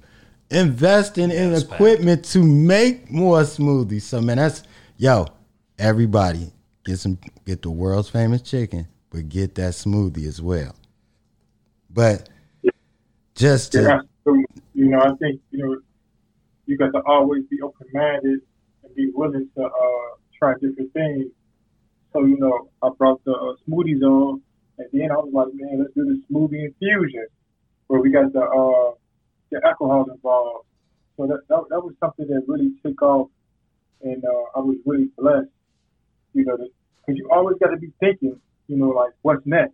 investing 0.49 1.31
in 1.31 1.53
equipment 1.53 2.23
to 2.25 2.43
make 2.43 3.09
more 3.11 3.41
smoothies. 3.41 4.03
So 4.03 4.21
man, 4.21 4.37
that's 4.37 4.63
yo, 4.97 5.27
everybody 5.77 6.51
get 6.85 6.97
some 6.97 7.17
get 7.45 7.61
the 7.61 7.69
world's 7.69 8.09
famous 8.09 8.41
chicken, 8.41 8.87
but 9.09 9.29
get 9.29 9.55
that 9.55 9.73
smoothie 9.73 10.27
as 10.27 10.41
well. 10.41 10.75
But 11.89 12.29
just 13.35 13.73
to, 13.73 13.81
yeah, 13.81 14.33
you 14.73 14.85
know, 14.89 14.99
I 14.99 15.13
think 15.15 15.41
you 15.51 15.65
know 15.65 15.79
you 16.65 16.77
got 16.77 16.91
to 16.93 17.01
always 17.05 17.43
be 17.45 17.61
open 17.61 17.87
minded 17.93 18.39
and 18.83 18.95
be 18.95 19.11
willing 19.13 19.49
to 19.55 19.65
uh, 19.65 20.15
try 20.37 20.53
different 20.53 20.93
things. 20.93 21.27
So 22.13 22.25
you 22.25 22.37
know, 22.39 22.69
I 22.81 22.89
brought 22.97 23.23
the 23.25 23.33
uh, 23.33 23.53
smoothies 23.67 24.01
on, 24.01 24.41
and 24.77 24.87
then 24.93 25.11
I 25.11 25.15
was 25.15 25.31
like, 25.33 25.53
man, 25.53 25.79
let's 25.79 25.93
do 25.93 26.05
the 26.05 26.21
smoothie 26.31 26.65
infusion, 26.65 27.27
where 27.87 27.99
we 27.99 28.11
got 28.11 28.31
the 28.33 28.41
uh, 28.41 28.93
the 29.51 29.61
alcohol 29.65 30.05
involved. 30.11 30.65
So 31.17 31.27
that, 31.27 31.41
that, 31.49 31.63
that 31.69 31.81
was 31.81 31.93
something 31.99 32.27
that 32.27 32.43
really 32.47 32.73
took 32.85 33.01
off, 33.01 33.29
and 34.03 34.23
uh, 34.23 34.43
I 34.55 34.59
was 34.59 34.77
really 34.85 35.09
blessed. 35.17 35.49
You 36.33 36.45
know, 36.45 36.57
because 36.57 37.17
you 37.17 37.27
always 37.31 37.57
got 37.59 37.71
to 37.71 37.77
be 37.77 37.91
thinking, 37.99 38.39
you 38.67 38.77
know, 38.77 38.89
like 38.89 39.13
what's 39.21 39.45
next. 39.45 39.73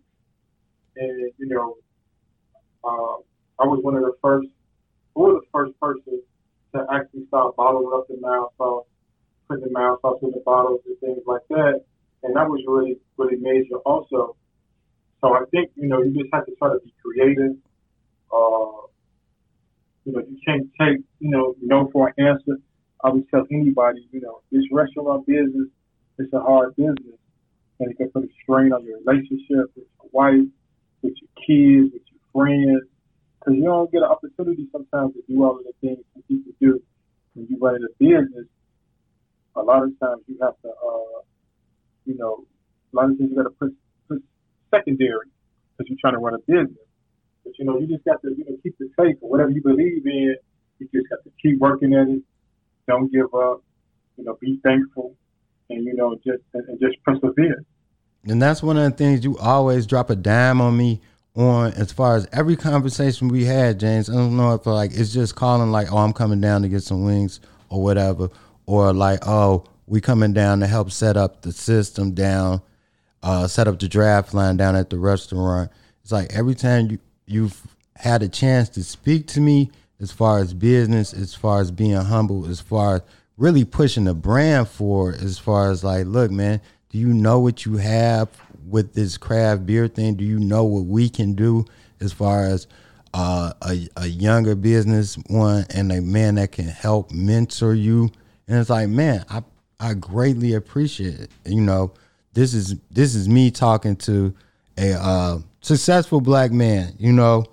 And 0.96 1.32
you 1.38 1.46
know, 1.46 1.76
uh, 2.84 3.16
I 3.62 3.66
was 3.66 3.80
one 3.82 3.96
of 3.96 4.02
the 4.02 4.14
first, 4.22 4.48
or 5.14 5.32
the 5.32 5.42
first 5.52 5.78
person 5.80 6.22
to 6.74 6.86
actually 6.92 7.26
start 7.26 7.56
bottling 7.56 7.90
up 7.94 8.06
the 8.08 8.16
mild 8.20 8.50
sauce, 8.56 8.86
putting 9.48 9.64
the 9.64 9.70
mild 9.70 10.00
sauce 10.00 10.18
in 10.22 10.30
the 10.30 10.42
bottles 10.44 10.80
and 10.86 10.98
things 11.00 11.22
like 11.26 11.42
that. 11.50 11.84
And 12.22 12.34
that 12.36 12.48
was 12.48 12.62
really, 12.66 12.98
really 13.18 13.36
major 13.36 13.76
also. 13.84 14.36
So 15.20 15.34
I 15.34 15.44
think, 15.50 15.70
you 15.76 15.88
know, 15.88 16.02
you 16.02 16.12
just 16.12 16.32
have 16.32 16.46
to 16.46 16.54
try 16.56 16.72
to 16.72 16.78
be 16.80 16.92
creative. 17.02 17.56
Uh, 18.32 18.88
you 20.04 20.12
know, 20.12 20.20
you 20.20 20.38
can't 20.46 20.68
take, 20.80 20.98
you 21.20 21.30
know, 21.30 21.54
no 21.60 21.88
for 21.92 22.08
an 22.16 22.26
answer. 22.26 22.58
I 23.02 23.10
would 23.10 23.28
tell 23.30 23.44
anybody, 23.50 24.06
you 24.12 24.20
know, 24.20 24.40
this 24.52 24.64
restaurant 24.72 25.26
business 25.26 25.68
is 26.18 26.28
a 26.32 26.40
hard 26.40 26.76
business. 26.76 27.18
And 27.80 27.90
it 27.90 27.96
can 27.96 28.10
put 28.10 28.24
a 28.24 28.28
strain 28.42 28.72
on 28.72 28.84
your 28.84 28.98
relationship 29.04 29.72
with 29.76 29.86
your 30.02 30.10
wife, 30.12 30.48
with 31.02 31.14
your 31.20 31.30
kids, 31.46 31.92
with 31.92 32.02
your 32.10 32.20
friends. 32.32 32.82
Because 33.40 33.58
you 33.58 33.64
don't 33.64 33.90
get 33.92 33.98
an 34.02 34.08
opportunity 34.08 34.66
sometimes 34.72 35.14
to 35.14 35.22
do 35.28 35.42
all 35.44 35.58
of 35.58 35.64
the 35.64 35.72
things 35.80 35.98
that 36.14 36.28
people 36.28 36.52
do. 36.60 36.82
When 37.34 37.46
you 37.50 37.58
run 37.60 37.76
a 37.76 37.88
business, 37.98 38.46
a 39.56 39.62
lot 39.62 39.82
of 39.84 39.98
times 40.00 40.22
you 40.28 40.38
have 40.42 40.54
to, 40.62 40.68
uh, 40.68 41.20
you 42.06 42.16
know, 42.16 42.44
a 42.92 42.96
lot 42.96 43.10
of 43.10 43.18
things 43.18 43.30
you 43.30 43.36
got 43.36 43.44
to 43.44 43.50
put, 43.50 43.74
put 44.08 44.22
secondary 44.70 45.28
because 45.76 45.90
you're 45.90 45.98
trying 46.00 46.14
to 46.14 46.20
run 46.20 46.34
a 46.34 46.38
business. 46.40 46.83
But 47.44 47.58
you 47.58 47.64
know, 47.64 47.78
you 47.78 47.86
just 47.86 48.04
got 48.04 48.22
to 48.22 48.28
you 48.36 48.44
know 48.44 48.56
keep 48.62 48.76
the 48.78 48.90
faith 48.96 49.18
or 49.20 49.30
whatever 49.30 49.50
you 49.50 49.62
believe 49.62 50.06
in. 50.06 50.36
You 50.78 50.88
just 50.92 51.08
got 51.08 51.22
to 51.24 51.30
keep 51.40 51.58
working 51.58 51.94
at 51.94 52.08
it. 52.08 52.22
Don't 52.88 53.12
give 53.12 53.32
up. 53.34 53.62
You 54.16 54.24
know, 54.24 54.38
be 54.40 54.60
thankful, 54.62 55.14
and 55.70 55.84
you 55.84 55.94
know, 55.94 56.14
just 56.16 56.42
and 56.54 56.78
just 56.80 57.02
persevere. 57.04 57.64
And 58.26 58.40
that's 58.40 58.62
one 58.62 58.78
of 58.78 58.90
the 58.90 58.96
things 58.96 59.24
you 59.24 59.36
always 59.38 59.86
drop 59.86 60.08
a 60.10 60.16
dime 60.16 60.60
on 60.60 60.76
me 60.76 61.00
on 61.36 61.72
as 61.74 61.92
far 61.92 62.16
as 62.16 62.26
every 62.32 62.56
conversation 62.56 63.28
we 63.28 63.44
had, 63.44 63.80
James. 63.80 64.08
I 64.08 64.14
don't 64.14 64.36
know 64.36 64.54
if 64.54 64.66
like 64.66 64.92
it's 64.92 65.12
just 65.12 65.34
calling 65.34 65.70
like, 65.70 65.92
oh, 65.92 65.98
I'm 65.98 66.12
coming 66.12 66.40
down 66.40 66.62
to 66.62 66.68
get 66.68 66.82
some 66.82 67.04
wings 67.04 67.40
or 67.68 67.82
whatever, 67.82 68.30
or 68.66 68.92
like, 68.92 69.26
oh, 69.26 69.64
we 69.86 70.00
coming 70.00 70.32
down 70.32 70.60
to 70.60 70.66
help 70.66 70.90
set 70.90 71.16
up 71.16 71.42
the 71.42 71.52
system 71.52 72.12
down, 72.12 72.62
uh, 73.22 73.46
set 73.46 73.68
up 73.68 73.78
the 73.78 73.88
draft 73.88 74.32
line 74.32 74.56
down 74.56 74.76
at 74.76 74.90
the 74.90 74.98
restaurant. 74.98 75.70
It's 76.02 76.12
like 76.12 76.32
every 76.32 76.54
time 76.54 76.90
you 76.90 76.98
you've 77.26 77.60
had 77.96 78.22
a 78.22 78.28
chance 78.28 78.68
to 78.70 78.84
speak 78.84 79.26
to 79.28 79.40
me 79.40 79.70
as 80.00 80.12
far 80.12 80.38
as 80.38 80.52
business, 80.52 81.12
as 81.12 81.34
far 81.34 81.60
as 81.60 81.70
being 81.70 81.94
humble, 81.94 82.46
as 82.46 82.60
far 82.60 82.96
as 82.96 83.02
really 83.36 83.64
pushing 83.64 84.04
the 84.04 84.14
brand 84.14 84.68
forward, 84.68 85.16
as 85.16 85.38
far 85.38 85.70
as 85.70 85.82
like, 85.84 86.06
look, 86.06 86.30
man, 86.30 86.60
do 86.90 86.98
you 86.98 87.12
know 87.12 87.40
what 87.40 87.64
you 87.64 87.76
have 87.76 88.28
with 88.66 88.94
this 88.94 89.16
craft 89.16 89.66
beer 89.66 89.88
thing? 89.88 90.14
Do 90.14 90.24
you 90.24 90.38
know 90.38 90.64
what 90.64 90.84
we 90.86 91.08
can 91.08 91.34
do 91.34 91.64
as 92.00 92.12
far 92.12 92.44
as 92.44 92.66
uh, 93.12 93.52
a, 93.62 93.88
a 93.96 94.06
younger 94.06 94.54
business 94.54 95.16
one 95.28 95.66
and 95.70 95.90
a 95.92 96.00
man 96.00 96.36
that 96.36 96.52
can 96.52 96.66
help 96.66 97.10
mentor 97.12 97.74
you? 97.74 98.10
And 98.46 98.58
it's 98.58 98.70
like, 98.70 98.88
man, 98.88 99.24
I 99.28 99.42
I 99.80 99.94
greatly 99.94 100.54
appreciate 100.54 101.18
it. 101.18 101.30
You 101.44 101.60
know, 101.60 101.92
this 102.32 102.54
is 102.54 102.76
this 102.90 103.14
is 103.14 103.28
me 103.28 103.50
talking 103.50 103.96
to 103.96 104.34
a 104.78 104.92
uh, 104.92 105.38
successful 105.64 106.20
black 106.20 106.52
man, 106.52 106.94
you 106.98 107.12
know, 107.12 107.46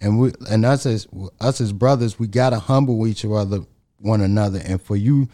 and 0.00 0.18
we 0.18 0.32
and 0.50 0.64
us 0.64 0.86
as 0.86 1.06
us 1.40 1.60
as 1.60 1.72
brothers, 1.72 2.18
we 2.18 2.26
gotta 2.26 2.58
humble 2.58 3.06
each 3.06 3.24
other, 3.24 3.60
one 3.98 4.20
another, 4.20 4.60
and 4.64 4.80
for 4.80 4.96
you 4.96 5.28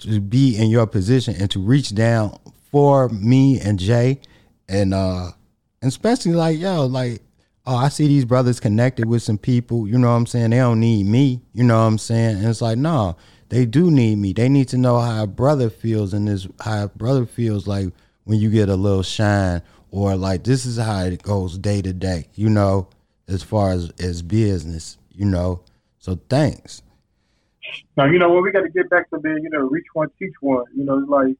to 0.00 0.20
be 0.20 0.56
in 0.56 0.68
your 0.68 0.86
position 0.86 1.34
and 1.38 1.50
to 1.50 1.60
reach 1.60 1.94
down 1.94 2.38
for 2.70 3.08
me 3.08 3.60
and 3.60 3.78
Jay, 3.78 4.20
and 4.68 4.92
uh, 4.92 5.30
and 5.80 5.88
especially 5.88 6.32
like 6.32 6.58
yo, 6.58 6.86
like 6.86 7.22
oh, 7.66 7.76
I 7.76 7.88
see 7.88 8.06
these 8.06 8.24
brothers 8.24 8.60
connected 8.60 9.06
with 9.06 9.22
some 9.22 9.38
people, 9.38 9.88
you 9.88 9.98
know 9.98 10.10
what 10.10 10.16
I'm 10.16 10.26
saying? 10.26 10.50
They 10.50 10.58
don't 10.58 10.80
need 10.80 11.06
me, 11.06 11.42
you 11.52 11.64
know 11.64 11.78
what 11.78 11.86
I'm 11.86 11.98
saying? 11.98 12.36
And 12.36 12.46
it's 12.46 12.60
like, 12.60 12.78
no, 12.78 13.16
they 13.48 13.66
do 13.66 13.90
need 13.90 14.18
me. 14.18 14.32
They 14.32 14.48
need 14.48 14.68
to 14.68 14.78
know 14.78 15.00
how 15.00 15.24
a 15.24 15.26
brother 15.26 15.68
feels 15.68 16.14
and 16.14 16.28
this 16.28 16.46
how 16.60 16.84
a 16.84 16.88
brother 16.88 17.26
feels 17.26 17.66
like 17.66 17.88
when 18.24 18.38
you 18.38 18.50
get 18.50 18.68
a 18.68 18.76
little 18.76 19.02
shine 19.02 19.62
or 19.96 20.14
like 20.14 20.44
this 20.44 20.66
is 20.66 20.76
how 20.76 21.04
it 21.04 21.22
goes 21.22 21.56
day 21.56 21.80
to 21.80 21.90
day, 21.90 22.28
you 22.34 22.50
know, 22.50 22.86
as 23.28 23.42
far 23.42 23.70
as 23.70 23.90
as 23.98 24.20
business, 24.20 24.98
you 25.10 25.24
know. 25.24 25.62
So 25.98 26.20
thanks. 26.28 26.82
Now 27.96 28.04
you 28.04 28.18
know 28.18 28.28
what 28.28 28.42
we 28.42 28.52
got 28.52 28.60
to 28.60 28.68
get 28.68 28.90
back 28.90 29.08
to 29.08 29.18
being, 29.18 29.40
you 29.42 29.48
know, 29.48 29.60
reach 29.60 29.86
one, 29.94 30.10
teach 30.18 30.34
one. 30.40 30.66
You 30.76 30.84
know, 30.84 30.96
like, 30.96 31.34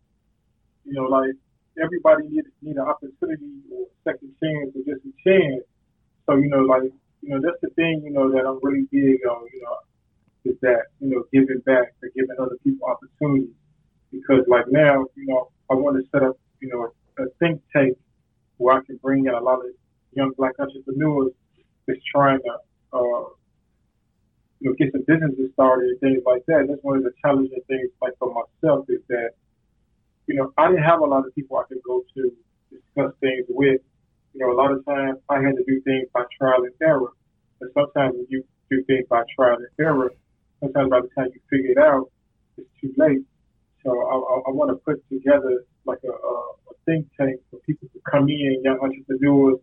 you 0.87 0.95
know, 0.95 1.03
like 1.03 1.35
everybody 1.83 2.29
need 2.29 2.45
need 2.63 2.77
an 2.77 2.89
opportunity 2.89 3.61
or 3.71 3.89
second 4.05 4.33
chance 4.43 4.75
or 4.75 4.81
just 4.87 5.05
a 5.05 5.13
chance. 5.23 5.63
So 6.25 6.37
you 6.37 6.49
know, 6.49 6.61
like, 6.61 6.91
you 7.21 7.29
know, 7.29 7.43
that's 7.43 7.61
the 7.61 7.69
thing, 7.77 8.05
you 8.07 8.11
know, 8.11 8.33
that 8.33 8.47
I'm 8.47 8.59
really 8.63 8.89
big 8.91 9.21
on. 9.29 9.47
You 9.53 9.63
know, 9.65 9.77
is 10.51 10.57
that 10.63 10.85
you 11.01 11.11
know 11.11 11.25
giving 11.31 11.61
back 11.67 11.93
or 12.03 12.09
giving 12.17 12.37
other 12.39 12.57
people 12.65 12.89
opportunities. 12.89 13.55
Because 14.11 14.47
like 14.49 14.65
now, 14.71 15.05
you 15.15 15.27
know, 15.27 15.51
I 15.71 15.75
want 15.75 16.03
to 16.03 16.09
set 16.11 16.23
up, 16.23 16.39
you 16.61 16.69
know, 16.69 16.91
a 17.19 17.29
think 17.39 17.61
tank 17.75 17.99
where 18.59 18.77
I 18.77 18.85
can 18.85 18.97
bring 18.97 19.27
in 19.27 19.35
a 19.35 19.41
lot 19.41 19.61
of 19.61 19.71
young 20.13 20.33
black 20.37 20.53
entrepreneurs 20.59 21.33
that's 21.87 22.01
trying 22.11 22.41
to, 22.41 22.53
uh, 22.93 23.25
you 24.61 24.71
know, 24.71 24.75
get 24.79 24.93
some 24.93 25.05
businesses 25.07 25.51
started 25.53 25.91
and 25.91 26.01
things 26.01 26.23
like 26.25 26.43
that. 26.47 26.61
And 26.61 26.71
that's 26.71 26.83
one 26.83 26.97
of 26.97 27.05
the 27.05 27.13
challenging 27.23 27.61
things, 27.69 27.91
like 28.01 28.13
for 28.19 28.33
myself, 28.33 28.87
is 28.89 29.03
that, 29.09 29.31
you 30.27 30.35
know, 30.35 30.53
I 30.57 30.69
didn't 30.69 30.85
have 30.85 31.01
a 31.01 31.05
lot 31.05 31.27
of 31.27 31.35
people 31.35 31.59
I 31.59 31.65
could 31.69 31.83
go 31.85 32.03
to 32.15 32.33
discuss 32.71 33.13
things 33.21 33.47
with. 33.49 33.81
You 34.33 34.41
know, 34.41 34.53
a 34.53 34.59
lot 34.59 34.73
of 34.73 34.85
times 34.85 35.19
I 35.29 35.37
had 35.37 35.57
to 35.57 35.65
do 35.67 35.81
things 35.83 36.09
by 36.13 36.25
trial 36.39 36.65
and 36.65 36.75
error. 36.83 37.13
And 37.61 37.71
sometimes 37.73 38.15
when 38.17 38.27
you 38.29 38.45
do 38.71 38.83
things 38.85 39.07
by 39.09 39.23
trial 39.35 39.57
and 39.57 39.69
error, 39.79 40.13
sometimes 40.61 40.91
by 40.91 41.01
the 41.01 41.09
time 41.17 41.31
you 41.33 41.41
figure 41.49 41.71
it 41.71 41.79
out, 41.79 42.11
it's 42.59 42.69
too 42.81 42.93
late. 42.97 43.25
So 43.85 43.91
I, 43.91 44.15
I, 44.15 44.35
I 44.49 44.51
want 44.51 44.71
to 44.71 44.77
put 44.77 45.07
together 45.09 45.65
like 45.85 46.01
a, 46.05 46.11
a, 46.11 46.35
a 46.71 46.75
think 46.85 47.07
tank 47.19 47.41
for 47.51 47.61
people 47.61 47.86
come 48.11 48.29
in, 48.29 48.63
young 48.63 48.79
entrepreneurs, 48.81 49.59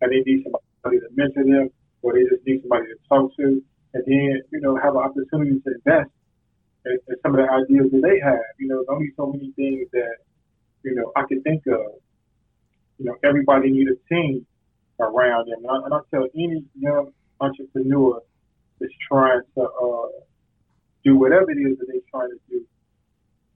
and 0.00 0.12
they 0.12 0.20
need 0.26 0.44
somebody 0.44 1.00
to 1.00 1.08
mentor 1.14 1.44
them, 1.44 1.70
or 2.02 2.14
they 2.14 2.24
just 2.24 2.46
need 2.46 2.60
somebody 2.62 2.86
to 2.86 2.96
talk 3.08 3.30
to, 3.36 3.62
and 3.94 4.02
then 4.06 4.42
you 4.52 4.60
know 4.60 4.76
have 4.76 4.94
an 4.96 5.02
opportunity 5.02 5.60
to 5.60 5.74
invest 5.74 6.10
in, 6.86 6.98
in 7.08 7.16
some 7.22 7.34
of 7.34 7.44
the 7.44 7.50
ideas 7.50 7.90
that 7.92 8.02
they 8.02 8.20
have. 8.20 8.44
You 8.58 8.68
know, 8.68 8.76
there's 8.76 8.90
only 8.90 9.12
so 9.16 9.32
many 9.32 9.52
things 9.52 9.88
that 9.92 10.16
you 10.82 10.94
know 10.94 11.12
I 11.16 11.22
can 11.28 11.42
think 11.42 11.66
of. 11.66 12.00
You 12.98 13.06
know, 13.06 13.16
everybody 13.24 13.70
need 13.70 13.88
a 13.88 13.98
team 14.14 14.46
around 15.00 15.48
them, 15.48 15.64
and 15.64 15.70
I, 15.70 15.76
and 15.84 15.94
I 15.94 15.98
tell 16.10 16.26
any 16.34 16.64
young 16.78 17.10
entrepreneur 17.40 18.20
that's 18.80 18.92
trying 19.08 19.42
to 19.56 19.62
uh, 19.62 20.08
do 21.04 21.16
whatever 21.16 21.50
it 21.50 21.58
is 21.58 21.78
that 21.78 21.86
they're 21.86 22.08
trying 22.10 22.30
to 22.30 22.38
do. 22.48 22.64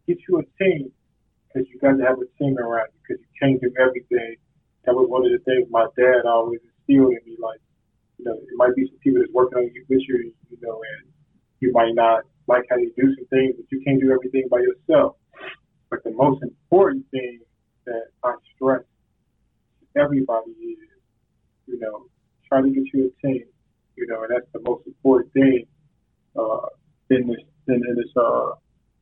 Get 0.06 0.18
you 0.28 0.40
a 0.40 0.64
team 0.64 0.90
because 1.48 1.68
you 1.72 1.78
got 1.80 1.96
to 1.96 2.04
have 2.04 2.18
a 2.20 2.28
team 2.38 2.58
around 2.58 2.88
you 2.92 3.00
because 3.02 3.22
you 3.22 3.32
can't 3.40 3.60
do 3.60 3.72
everything. 3.80 4.36
That 4.84 4.94
was 4.94 5.08
one 5.08 5.24
of 5.24 5.32
the 5.32 5.42
things 5.44 5.68
my 5.70 5.86
dad 5.96 6.24
always 6.26 6.60
instilled 6.60 7.12
in 7.12 7.20
me. 7.24 7.36
Like, 7.40 7.60
you 8.18 8.24
know, 8.24 8.34
it 8.34 8.56
might 8.56 8.74
be 8.76 8.86
some 8.88 8.98
people 8.98 9.20
that's 9.20 9.32
working 9.32 9.58
on 9.58 9.70
you 9.74 9.84
with 9.88 10.02
you, 10.08 10.32
you 10.50 10.58
know, 10.60 10.80
and 10.80 11.10
you 11.60 11.72
might 11.72 11.94
not 11.94 12.24
like 12.46 12.64
how 12.70 12.76
you 12.76 12.92
do 12.96 13.14
some 13.14 13.26
things, 13.26 13.54
but 13.56 13.66
you 13.70 13.80
can't 13.84 14.00
do 14.00 14.12
everything 14.12 14.48
by 14.50 14.60
yourself. 14.60 15.16
But 15.90 16.04
the 16.04 16.12
most 16.12 16.42
important 16.42 17.04
thing 17.10 17.40
that 17.86 18.08
I 18.22 18.34
stress 18.54 18.82
to 18.82 20.00
everybody 20.00 20.50
is, 20.50 20.78
you 21.66 21.78
know, 21.80 22.06
try 22.48 22.62
to 22.62 22.70
get 22.70 22.84
you 22.92 23.12
a 23.12 23.26
team, 23.26 23.44
you 23.96 24.06
know, 24.06 24.22
and 24.22 24.30
that's 24.34 24.50
the 24.52 24.60
most 24.60 24.86
important 24.86 25.32
thing 25.32 25.64
uh, 26.36 26.68
in 27.10 27.28
this 27.28 27.40
in, 27.68 27.74
in 27.74 27.94
this 27.96 28.12
uh, 28.16 28.52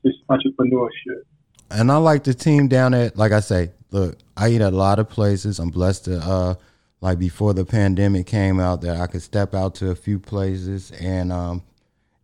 this 0.03 0.15
entrepreneurship. 0.31 1.23
And 1.71 1.91
I 1.91 1.97
like 1.97 2.25
the 2.25 2.35
team 2.35 2.69
down 2.69 2.95
at, 2.95 3.17
like 3.17 3.33
I 3.33 3.41
say, 3.41 3.71
look, 3.91 4.17
I 4.37 4.51
eat 4.51 4.61
at 4.61 4.73
a 4.73 4.77
lot 4.77 4.99
of 4.99 5.09
places. 5.09 5.59
I'm 5.59 5.71
blessed 5.71 6.07
to, 6.07 6.19
uh, 6.19 6.55
like 7.01 7.19
before 7.19 7.55
the 7.55 7.65
pandemic 7.65 8.27
came 8.27 8.61
out, 8.61 8.81
that 8.83 8.97
I 8.97 9.07
could 9.07 9.23
step 9.23 9.55
out 9.55 9.75
to 9.77 9.91
a 9.91 9.95
few 9.95 10.19
places 10.19 10.91
and 10.93 11.33
um, 11.33 11.63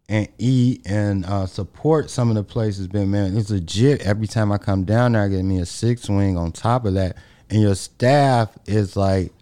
and 0.09 0.29
eat 0.39 0.83
and 0.87 1.25
uh, 1.25 1.47
support 1.47 2.11
some 2.11 2.31
of 2.31 2.37
the 2.37 2.43
places. 2.43 2.89
Been 2.89 3.11
man, 3.11 3.37
it's 3.37 3.51
legit. 3.51 4.01
Every 4.03 4.27
time 4.27 4.51
I 4.51 4.59
come 4.59 4.85
down 4.85 5.13
there, 5.13 5.23
I 5.23 5.29
get 5.29 5.43
me 5.43 5.61
a 5.61 5.67
six 5.67 6.09
wing 6.09 6.37
on 6.37 6.53
top 6.53 6.85
of 6.85 6.95
that, 6.95 7.17
and 7.51 7.61
your 7.61 7.75
staff 7.75 8.57
is 8.67 8.97
like 8.97 9.33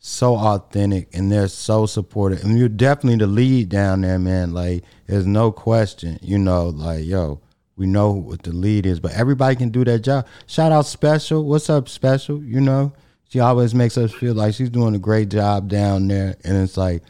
so 0.00 0.36
authentic 0.36 1.08
and 1.12 1.30
they're 1.30 1.48
so 1.48 1.84
supportive. 1.84 2.42
And 2.42 2.58
you're 2.58 2.68
definitely 2.68 3.18
the 3.18 3.26
lead 3.26 3.68
down 3.68 4.00
there, 4.00 4.18
man. 4.18 4.54
Like, 4.54 4.84
there's 5.06 5.26
no 5.26 5.52
question. 5.52 6.18
You 6.22 6.38
know, 6.38 6.68
like, 6.68 7.04
yo, 7.04 7.40
we 7.78 7.86
know 7.86 8.10
what 8.10 8.42
the 8.42 8.52
lead 8.52 8.84
is, 8.86 8.98
but 9.00 9.12
everybody 9.12 9.56
can 9.56 9.70
do 9.70 9.84
that 9.84 10.00
job. 10.00 10.26
Shout 10.46 10.72
out 10.72 10.84
Special. 10.86 11.44
What's 11.44 11.70
up, 11.70 11.88
Special? 11.88 12.42
You 12.42 12.60
know, 12.60 12.92
she 13.28 13.40
always 13.40 13.74
makes 13.74 13.96
us 13.96 14.12
feel 14.12 14.34
like 14.34 14.54
she's 14.54 14.70
doing 14.70 14.94
a 14.94 14.98
great 14.98 15.28
job 15.28 15.68
down 15.68 16.08
there. 16.08 16.36
And 16.44 16.56
it's 16.56 16.76
like, 16.76 17.02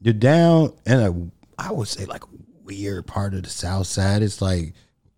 you're 0.00 0.14
down 0.14 0.74
in 0.84 1.00
a, 1.00 1.62
I 1.62 1.72
would 1.72 1.88
say, 1.88 2.04
like 2.04 2.24
a 2.24 2.28
weird 2.64 3.06
part 3.06 3.34
of 3.34 3.42
the 3.42 3.50
South 3.50 3.86
Side. 3.86 4.22
It's 4.22 4.42
like 4.42 4.74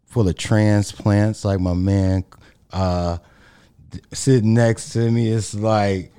full 0.06 0.28
of 0.28 0.36
transplants. 0.36 1.44
Like 1.44 1.58
my 1.58 1.74
man 1.74 2.24
uh, 2.72 3.18
sitting 4.12 4.54
next 4.54 4.92
to 4.92 5.10
me, 5.10 5.30
it's 5.30 5.52
like, 5.52 6.12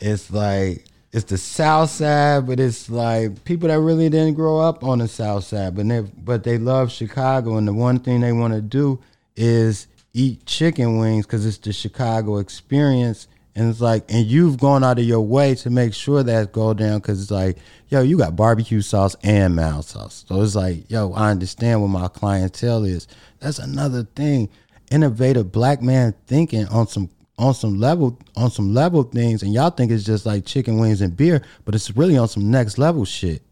it's 0.00 0.30
like 0.30 0.84
it's 1.12 1.24
the 1.24 1.36
South 1.36 1.90
Side, 1.90 2.46
but 2.46 2.58
it's 2.58 2.88
like 2.88 3.44
people 3.44 3.68
that 3.68 3.78
really 3.78 4.08
didn't 4.08 4.34
grow 4.34 4.58
up 4.58 4.82
on 4.82 4.98
the 4.98 5.08
South 5.08 5.44
Side, 5.44 5.76
but 5.76 5.86
they 5.86 6.00
but 6.00 6.42
they 6.42 6.56
love 6.56 6.90
Chicago, 6.90 7.56
and 7.58 7.68
the 7.68 7.74
one 7.74 7.98
thing 7.98 8.20
they 8.20 8.32
want 8.32 8.54
to 8.54 8.62
do 8.62 8.98
is 9.36 9.86
eat 10.14 10.44
chicken 10.46 10.98
wings 10.98 11.26
because 11.26 11.44
it's 11.44 11.58
the 11.58 11.72
Chicago 11.72 12.38
experience. 12.38 13.28
And 13.54 13.68
it's 13.68 13.82
like, 13.82 14.10
and 14.10 14.24
you've 14.24 14.58
gone 14.58 14.82
out 14.82 14.98
of 14.98 15.04
your 15.04 15.20
way 15.20 15.54
to 15.56 15.68
make 15.68 15.92
sure 15.92 16.22
that 16.22 16.52
go 16.52 16.72
down 16.72 17.00
because 17.00 17.20
it's 17.20 17.30
like, 17.30 17.58
yo, 17.88 18.00
you 18.00 18.16
got 18.16 18.34
barbecue 18.34 18.80
sauce 18.80 19.14
and 19.22 19.54
mild 19.54 19.84
sauce. 19.84 20.24
So 20.26 20.40
it's 20.40 20.54
like, 20.54 20.90
yo, 20.90 21.12
I 21.12 21.30
understand 21.30 21.82
what 21.82 21.88
my 21.88 22.08
clientele 22.08 22.84
is. 22.84 23.06
That's 23.40 23.58
another 23.58 24.04
thing. 24.04 24.48
Innovative 24.90 25.52
black 25.52 25.82
man 25.82 26.14
thinking 26.26 26.66
on 26.68 26.86
some 26.86 27.10
on 27.42 27.54
some 27.54 27.78
level 27.80 28.16
on 28.36 28.50
some 28.50 28.72
level 28.72 29.02
things, 29.02 29.42
and 29.42 29.52
y'all 29.52 29.70
think 29.70 29.90
it's 29.90 30.04
just 30.04 30.24
like 30.24 30.46
chicken 30.46 30.78
wings 30.78 31.00
and 31.00 31.16
beer, 31.16 31.42
but 31.64 31.74
it's 31.74 31.94
really 31.96 32.16
on 32.16 32.28
some 32.28 32.50
next 32.50 32.78
level 32.78 33.04
shit. 33.04 33.42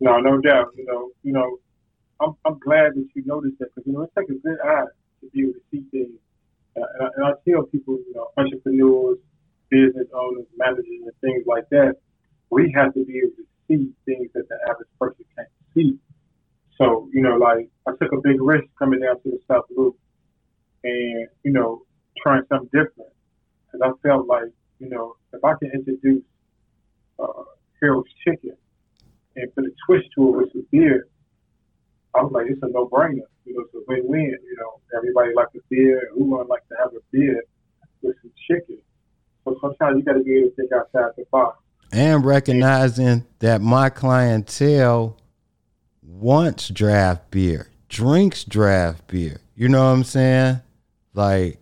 No, 0.00 0.18
no 0.18 0.40
doubt. 0.40 0.72
You 0.74 0.86
know, 0.86 1.10
you 1.22 1.32
know, 1.32 1.58
I'm 2.20 2.34
I'm 2.46 2.58
glad 2.58 2.94
that 2.94 3.06
you 3.14 3.22
noticed 3.26 3.58
that 3.58 3.74
because 3.74 3.86
you 3.86 3.92
know 3.92 4.02
it 4.02 4.10
takes 4.18 4.30
a 4.30 4.34
good 4.34 4.58
eye 4.64 4.86
to 5.20 5.30
be 5.30 5.42
able 5.42 5.52
to 5.52 5.60
see 5.70 5.84
things. 5.90 6.18
Uh, 6.76 6.80
and, 6.94 7.02
I, 7.02 7.08
and 7.16 7.24
I 7.26 7.30
tell 7.50 7.62
people, 7.64 7.94
you 8.06 8.14
know, 8.14 8.28
entrepreneurs, 8.38 9.18
business 9.68 10.08
owners, 10.14 10.46
managers, 10.56 10.86
and 11.04 11.12
things 11.20 11.44
like 11.46 11.68
that, 11.70 11.96
we 12.50 12.72
have 12.74 12.94
to 12.94 13.04
be 13.04 13.18
able 13.18 13.36
to 13.36 13.46
see 13.68 13.92
things 14.06 14.30
that 14.34 14.48
the 14.48 14.56
average 14.68 14.88
person 14.98 15.24
can't 15.36 15.48
see. 15.74 15.98
So, 16.78 17.08
you 17.12 17.22
know, 17.22 17.36
like 17.36 17.68
I 17.86 17.92
took 18.00 18.12
a 18.12 18.20
big 18.22 18.40
risk 18.40 18.64
coming 18.78 19.00
down 19.00 19.20
to 19.22 19.30
the 19.30 19.40
South 19.48 19.64
Loop 19.74 19.98
and, 20.84 21.28
you 21.42 21.52
know, 21.52 21.82
trying 22.22 22.42
something 22.48 22.68
different 22.72 23.10
I 23.82 23.90
felt 24.02 24.26
like, 24.26 24.50
you 24.78 24.88
know, 24.88 25.16
if 25.32 25.44
I 25.44 25.54
can 25.58 25.70
introduce 25.72 26.22
uh, 27.18 27.44
Harold's 27.80 28.10
Chicken 28.24 28.56
and 29.36 29.54
put 29.54 29.64
a 29.64 29.70
twist 29.86 30.08
to 30.14 30.28
it 30.28 30.36
with 30.36 30.52
some 30.52 30.66
beer, 30.70 31.08
I 32.14 32.22
was 32.22 32.32
like, 32.32 32.46
it's 32.48 32.62
a 32.62 32.68
no-brainer. 32.68 33.26
You 33.44 33.54
know, 33.54 33.60
it's 33.60 33.74
a 33.74 33.80
win-win. 33.86 34.36
You 34.42 34.56
know, 34.58 34.80
everybody 34.96 35.34
likes 35.34 35.54
a 35.54 35.60
beer, 35.68 35.98
and 35.98 36.08
who 36.14 36.24
wouldn't 36.30 36.48
like 36.48 36.66
to 36.68 36.74
have 36.78 36.92
a 36.94 37.00
beer 37.10 37.42
with 38.02 38.16
some 38.22 38.32
chicken? 38.48 38.78
So 39.44 39.56
sometimes 39.60 39.98
you 39.98 40.02
got 40.02 40.14
to 40.14 40.24
be 40.24 40.38
able 40.38 40.48
to 40.50 40.54
think 40.56 40.72
outside 40.72 41.10
the 41.16 41.24
box. 41.30 41.58
And 41.92 42.24
recognizing 42.24 43.24
that 43.38 43.60
my 43.60 43.90
clientele 43.90 45.16
wants 46.02 46.68
draft 46.68 47.30
beer, 47.30 47.68
drinks 47.88 48.44
draft 48.44 49.06
beer. 49.06 49.40
You 49.54 49.68
know 49.68 49.84
what 49.84 49.92
I'm 49.92 50.04
saying? 50.04 50.60
Like, 51.14 51.60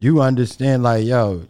you 0.00 0.20
understand, 0.20 0.82
like, 0.82 1.04
yo, 1.04 1.46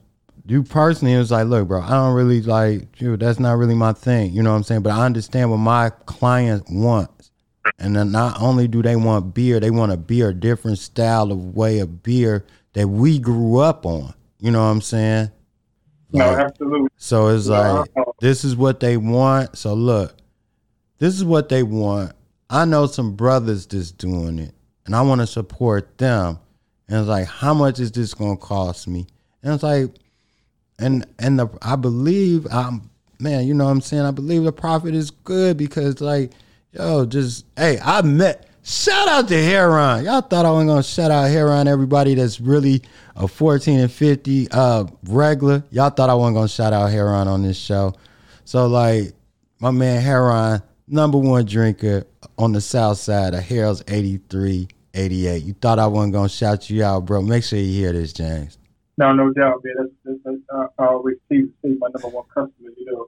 you 0.46 0.62
personally 0.62 1.14
it 1.14 1.18
was 1.18 1.30
like, 1.30 1.46
look, 1.46 1.68
bro, 1.68 1.82
I 1.82 1.90
don't 1.90 2.14
really 2.14 2.40
like 2.42 3.00
you. 3.00 3.16
That's 3.16 3.40
not 3.40 3.58
really 3.58 3.74
my 3.74 3.92
thing. 3.92 4.32
You 4.32 4.42
know 4.42 4.50
what 4.50 4.56
I'm 4.56 4.62
saying? 4.62 4.82
But 4.82 4.92
I 4.92 5.04
understand 5.04 5.50
what 5.50 5.56
my 5.58 5.90
client 6.06 6.64
wants. 6.70 7.30
And 7.78 7.96
then 7.96 8.12
not 8.12 8.40
only 8.40 8.68
do 8.68 8.80
they 8.80 8.96
want 8.96 9.34
beer, 9.34 9.58
they 9.58 9.70
want 9.70 9.92
a 9.92 9.96
beer, 9.96 10.32
different 10.32 10.78
style 10.78 11.32
of 11.32 11.56
way 11.56 11.80
of 11.80 12.02
beer 12.02 12.44
that 12.74 12.86
we 12.86 13.18
grew 13.18 13.58
up 13.58 13.84
on. 13.84 14.14
You 14.38 14.52
know 14.52 14.60
what 14.60 14.70
I'm 14.70 14.80
saying? 14.80 15.30
Like, 16.12 16.36
no, 16.36 16.44
absolutely. 16.44 16.88
So 16.96 17.28
it's 17.28 17.48
like 17.48 17.90
this 18.20 18.44
is 18.44 18.54
what 18.54 18.80
they 18.80 18.96
want. 18.96 19.58
So 19.58 19.74
look, 19.74 20.16
this 20.98 21.14
is 21.14 21.24
what 21.24 21.48
they 21.48 21.62
want. 21.62 22.12
I 22.48 22.64
know 22.64 22.86
some 22.86 23.16
brothers 23.16 23.66
that's 23.66 23.90
doing 23.90 24.38
it, 24.38 24.54
and 24.84 24.94
I 24.94 25.02
want 25.02 25.20
to 25.20 25.26
support 25.26 25.98
them. 25.98 26.38
And 26.88 27.00
it's 27.00 27.08
like, 27.08 27.26
how 27.26 27.54
much 27.54 27.80
is 27.80 27.90
this 27.92 28.14
gonna 28.14 28.36
cost 28.36 28.86
me? 28.86 29.06
And 29.42 29.54
it's 29.54 29.62
like, 29.62 29.90
and 30.78 31.06
and 31.18 31.38
the, 31.38 31.48
I 31.62 31.76
believe 31.76 32.46
I'm 32.50 32.90
man, 33.18 33.46
you 33.46 33.54
know 33.54 33.64
what 33.64 33.70
I'm 33.70 33.80
saying? 33.80 34.02
I 34.02 34.10
believe 34.10 34.44
the 34.44 34.52
profit 34.52 34.94
is 34.94 35.10
good 35.10 35.56
because 35.56 36.00
like, 36.00 36.32
yo, 36.72 37.06
just 37.06 37.46
hey, 37.56 37.78
I 37.82 38.02
met 38.02 38.48
shout 38.62 39.08
out 39.08 39.28
to 39.28 39.42
Heron. 39.42 40.04
Y'all 40.04 40.20
thought 40.20 40.44
I 40.44 40.50
wasn't 40.50 40.70
gonna 40.70 40.82
shout 40.82 41.10
out 41.10 41.30
Heron, 41.30 41.68
everybody 41.68 42.14
that's 42.14 42.40
really 42.40 42.82
a 43.14 43.26
14 43.26 43.80
and 43.80 43.92
50 43.92 44.48
uh 44.50 44.84
regular. 45.08 45.64
Y'all 45.70 45.90
thought 45.90 46.10
I 46.10 46.14
wasn't 46.14 46.36
gonna 46.36 46.48
shout 46.48 46.72
out 46.72 46.90
Heron 46.90 47.28
on 47.28 47.42
this 47.42 47.56
show. 47.56 47.94
So 48.44 48.66
like 48.66 49.12
my 49.60 49.70
man 49.70 50.02
Heron, 50.02 50.62
number 50.86 51.18
one 51.18 51.44
drinker 51.44 52.04
on 52.38 52.52
the 52.52 52.60
south 52.60 52.98
side 52.98 53.34
of 53.34 53.42
Harold's 53.42 53.82
83 53.88 54.68
88. 54.96 55.42
You 55.42 55.52
thought 55.52 55.78
I 55.78 55.86
wasn't 55.86 56.14
gonna 56.14 56.28
shout 56.28 56.70
you 56.70 56.82
out, 56.82 57.04
bro. 57.04 57.22
Make 57.22 57.44
sure 57.44 57.58
you 57.58 57.72
hear 57.72 57.92
this, 57.92 58.12
James. 58.12 58.58
No, 58.98 59.12
no 59.12 59.30
doubt, 59.32 59.62
man. 59.62 59.74
That's, 59.78 60.18
that's, 60.24 60.38
that's 60.48 60.68
I 60.78 60.86
always 60.86 61.16
see, 61.28 61.44
see 61.62 61.76
my 61.78 61.88
number 61.92 62.08
one 62.08 62.24
customer. 62.32 62.70
You 62.76 62.86
know, 62.86 63.06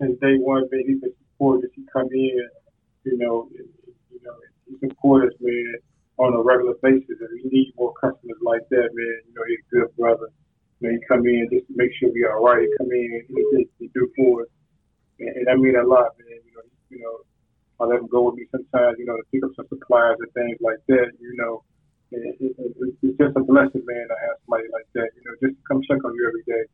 since 0.00 0.18
day 0.20 0.36
one, 0.38 0.64
man, 0.72 0.84
he's 0.86 1.00
been 1.00 1.12
supportive. 1.32 1.70
He 1.74 1.84
come 1.92 2.08
in, 2.12 2.48
you 3.04 3.18
know, 3.18 3.48
you 3.52 4.20
know, 4.24 4.32
he 4.66 4.88
support 4.88 5.28
us, 5.28 5.34
man, 5.40 5.74
on 6.16 6.32
a 6.32 6.42
regular 6.42 6.74
basis, 6.82 7.20
and 7.20 7.28
we 7.34 7.50
need 7.50 7.72
more 7.76 7.92
customers 8.00 8.38
like 8.42 8.62
that, 8.70 8.88
man. 8.94 9.16
You 9.28 9.34
know, 9.36 9.44
he's 9.48 9.58
a 9.60 9.74
good 9.74 9.96
brother. 9.96 10.28
You 10.80 10.88
know, 10.88 10.94
he 10.94 11.00
come 11.06 11.26
in 11.26 11.48
just 11.52 11.66
to 11.66 11.74
make 11.76 11.90
sure 12.00 12.10
we 12.12 12.24
are 12.24 12.40
right. 12.40 12.62
He 12.62 12.68
come 12.78 12.90
in, 12.90 13.22
he, 13.28 13.34
he, 13.56 13.68
he 13.78 13.90
do 13.92 14.10
for 14.16 14.42
us, 14.42 14.48
and, 15.20 15.28
and 15.28 15.46
that 15.46 15.58
mean 15.58 15.76
a 15.76 15.84
lot, 15.84 16.16
man. 16.18 16.40
You 16.46 16.52
know, 16.56 16.62
you 16.88 16.98
know, 17.04 17.20
I 17.80 17.84
let 17.84 18.00
him 18.00 18.08
go 18.08 18.22
with 18.22 18.34
me 18.34 18.46
sometimes, 18.50 18.96
you 18.98 19.06
know, 19.06 19.16
to 19.16 19.22
pick 19.32 19.44
up 19.44 19.50
some 19.56 19.66
supplies 19.68 20.16
and 20.18 20.32
things 20.34 20.58
like 20.60 20.78
that, 20.88 21.12
you 21.20 21.36
know. 21.36 21.62
It, 22.10 22.36
it, 22.40 22.56
it, 22.58 22.96
it's 23.02 23.18
just 23.18 23.36
a 23.36 23.40
blessing, 23.40 23.84
man, 23.84 24.08
to 24.08 24.14
have 24.26 24.36
somebody 24.46 24.68
like 24.72 24.86
that, 24.94 25.10
you 25.14 25.22
know, 25.26 25.48
just 25.48 25.62
come 25.68 25.82
check 25.88 26.02
on 26.04 26.14
you 26.14 26.26
every 26.26 26.42
day 26.44 26.64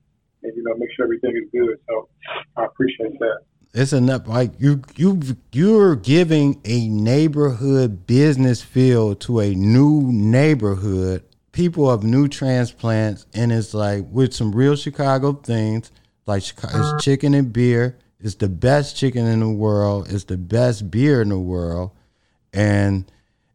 and, 0.45 0.57
you 0.57 0.63
know, 0.63 0.75
make 0.77 0.89
sure 0.97 1.05
everything 1.05 1.37
is 1.37 1.51
good. 1.51 1.79
So 1.89 2.09
I 2.57 2.67
appreciate 2.67 3.19
that. 3.19 3.41
It's 3.75 3.93
enough. 3.93 4.29
Like 4.29 4.53
you, 4.59 4.83
you, 4.95 5.21
you're 5.53 5.97
giving 5.97 6.61
a 6.65 6.89
neighborhood 6.89 8.07
business 8.07 8.63
feel 8.63 9.17
to 9.17 9.41
a 9.41 9.55
new 9.55 10.03
neighborhood, 10.13 11.25
people 11.51 11.91
of 11.91 12.05
new 12.05 12.29
transplants, 12.29 13.27
and 13.35 13.53
it's 13.53 13.75
like 13.75 14.05
with 14.11 14.33
some 14.33 14.53
real 14.53 14.77
Chicago 14.77 15.33
things, 15.33 15.91
like 16.27 16.45
it's 16.45 17.05
chicken 17.05 17.35
and 17.35 17.53
beer 17.53 17.99
it's 18.25 18.37
the 18.37 18.49
best 18.49 18.97
chicken 18.97 19.27
in 19.27 19.41
the 19.41 19.51
world. 19.51 20.11
It's 20.11 20.25
the 20.25 20.39
best 20.39 20.91
beer 20.91 21.21
in 21.21 21.29
the 21.29 21.39
world, 21.39 21.91
and 22.55 23.05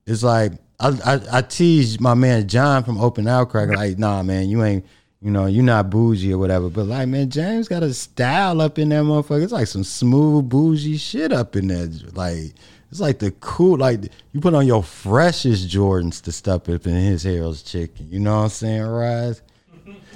it's 0.06 0.24
like 0.24 0.54
I 0.80 0.90
I, 1.04 1.40
I 1.40 1.42
tease 1.42 2.00
my 2.00 2.14
man 2.14 2.48
John 2.48 2.84
from 2.84 3.00
Open 3.00 3.28
Outcry 3.28 3.66
like, 3.66 3.98
nah, 3.98 4.24
man, 4.24 4.48
you 4.48 4.64
ain't. 4.64 4.86
You 5.22 5.32
know, 5.32 5.48
you're 5.48 5.66
not 5.66 5.90
bougie 5.90 6.32
or 6.32 6.38
whatever, 6.38 6.70
but 6.70 6.86
like, 6.86 7.10
man, 7.10 7.30
James 7.30 7.68
got 7.68 7.84
a 7.84 7.94
style 7.94 8.62
up 8.62 8.80
in 8.80 8.88
that 8.88 9.04
motherfucker. 9.04 9.44
It's 9.44 9.52
like 9.52 9.68
some 9.68 9.84
smooth 9.84 10.48
bougie 10.48 10.96
shit 10.96 11.34
up 11.34 11.58
in 11.58 11.68
there. 11.68 11.90
Like, 12.14 12.54
it's 12.90 13.02
like 13.02 13.20
the 13.20 13.32
cool, 13.42 13.78
like 13.78 14.06
you 14.32 14.40
put 14.40 14.54
on 14.54 14.66
your 14.66 14.82
freshest 14.82 15.68
Jordans 15.68 16.22
to 16.22 16.32
step 16.32 16.70
up 16.70 16.88
in 16.88 16.96
his 16.96 17.24
Harold's 17.24 17.64
Chicken. 17.64 18.08
You 18.10 18.22
know 18.22 18.38
what 18.38 18.44
I'm 18.44 18.50
saying, 18.50 18.82
Rise? 18.82 19.42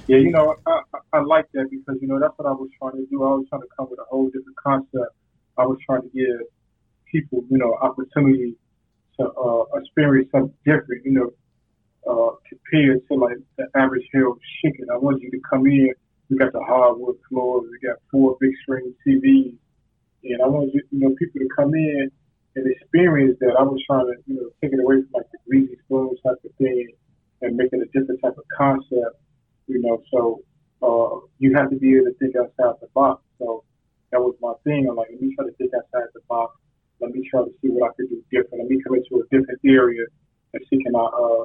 Yeah, 0.06 0.18
you 0.18 0.30
know, 0.32 0.56
I, 0.66 0.80
I, 0.92 0.98
I 1.14 1.20
like 1.22 1.46
that 1.54 1.70
because 1.70 1.96
you 2.02 2.08
know 2.08 2.20
that's 2.20 2.34
what 2.36 2.46
I 2.46 2.52
was 2.52 2.68
trying 2.78 2.96
to 2.96 3.06
do. 3.10 3.24
I 3.24 3.40
was 3.40 3.46
trying 3.48 3.62
to 3.62 3.68
come 3.76 3.88
with 3.90 3.98
a 4.00 4.04
whole 4.10 4.26
different 4.26 4.56
concept. 4.62 5.16
I 5.56 5.64
was 5.64 5.78
trying 5.86 6.02
to 6.02 6.08
give 6.08 6.46
people, 7.10 7.44
you 7.50 7.56
know, 7.56 7.74
opportunity 7.80 8.56
to 9.18 9.30
uh, 9.30 9.64
experience 9.80 10.28
something 10.30 10.52
different. 10.66 11.06
You 11.06 11.12
know, 11.12 11.30
uh, 12.06 12.36
compared 12.48 13.00
to 13.08 13.14
like 13.14 13.38
the 13.56 13.66
average 13.76 14.04
Harold 14.12 14.40
chicken. 14.60 14.88
I 14.92 14.98
want 14.98 15.22
you 15.22 15.30
to 15.30 15.40
come 15.48 15.66
in. 15.66 15.94
We 16.28 16.36
got 16.36 16.52
the 16.52 16.60
hardwood 16.60 17.16
floors. 17.28 17.64
We 17.70 17.88
got 17.88 17.96
four 18.10 18.36
big 18.40 18.52
screen 18.62 18.94
TVs, 19.06 19.56
and 20.24 20.42
I 20.42 20.46
want 20.48 20.74
you, 20.74 20.82
you 20.90 20.98
know, 21.00 21.14
people 21.18 21.40
to 21.40 21.48
come 21.56 21.74
in 21.74 22.10
and 22.56 22.66
experience 22.70 23.38
that. 23.40 23.56
I 23.58 23.62
was 23.62 23.82
trying 23.86 24.06
to, 24.06 24.14
you 24.26 24.34
know, 24.36 24.50
take 24.60 24.72
it 24.72 24.80
away 24.80 24.96
from 25.00 25.10
like 25.14 25.30
the 25.32 25.38
greasy 25.48 25.76
spoon 25.84 26.14
type 26.26 26.36
of 26.44 26.50
thing 26.58 26.88
and 27.40 27.56
make 27.56 27.72
it 27.72 27.80
a 27.80 27.86
different 27.98 28.20
type 28.22 28.36
of 28.36 28.44
concept. 28.56 29.23
You 29.66 29.80
know, 29.80 30.02
so 30.12 30.42
uh, 30.82 31.26
you 31.38 31.54
have 31.54 31.70
to 31.70 31.76
be 31.76 31.96
able 31.96 32.06
to 32.06 32.14
think 32.18 32.36
outside 32.36 32.80
the 32.80 32.88
box. 32.94 33.22
So 33.38 33.64
that 34.12 34.20
was 34.20 34.34
my 34.40 34.52
thing. 34.64 34.86
I'm 34.88 34.96
like, 34.96 35.08
let 35.10 35.20
me 35.20 35.34
try 35.34 35.46
to 35.46 35.52
think 35.52 35.72
outside 35.74 36.08
the 36.14 36.20
box. 36.28 36.56
Let 37.00 37.10
me 37.10 37.26
try 37.28 37.42
to 37.42 37.50
see 37.60 37.68
what 37.68 37.90
I 37.90 37.94
could 37.94 38.08
do 38.08 38.22
different. 38.30 38.64
Let 38.64 38.70
me 38.70 38.82
come 38.82 38.94
into 38.94 39.16
a 39.16 39.24
different 39.24 39.60
area 39.64 40.04
and 40.52 40.62
see 40.70 40.82
can 40.82 40.94
I 40.94 41.04
uh, 41.04 41.44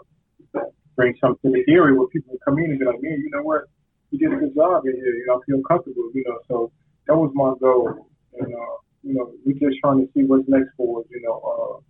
bring 0.95 1.15
something 1.21 1.51
to 1.51 1.63
the 1.65 1.71
area 1.71 1.97
where 1.97 2.07
people 2.07 2.37
come 2.43 2.59
in 2.59 2.71
and 2.71 2.79
be 2.79 2.85
like, 2.85 3.01
man, 3.01 3.19
you 3.23 3.29
know 3.31 3.43
what? 3.43 3.63
You 4.11 4.19
did 4.19 4.33
a 4.33 4.39
good 4.39 4.53
job 4.55 4.85
in 4.85 4.95
here. 4.95 5.15
You 5.15 5.25
know, 5.27 5.37
I 5.37 5.39
feel 5.45 5.61
comfortable. 5.63 6.11
You 6.13 6.23
know, 6.27 6.39
so 6.47 6.71
that 7.07 7.15
was 7.15 7.31
my 7.33 7.53
goal. 7.59 8.09
And 8.37 8.53
uh, 8.53 8.75
you 9.03 9.13
know, 9.13 9.31
we're 9.45 9.57
just 9.57 9.79
trying 9.81 10.05
to 10.05 10.11
see 10.13 10.23
what's 10.23 10.47
next 10.47 10.69
for 10.75 11.01
us. 11.01 11.05
You 11.09 11.21
know, 11.21 11.39
uh, 11.39 11.81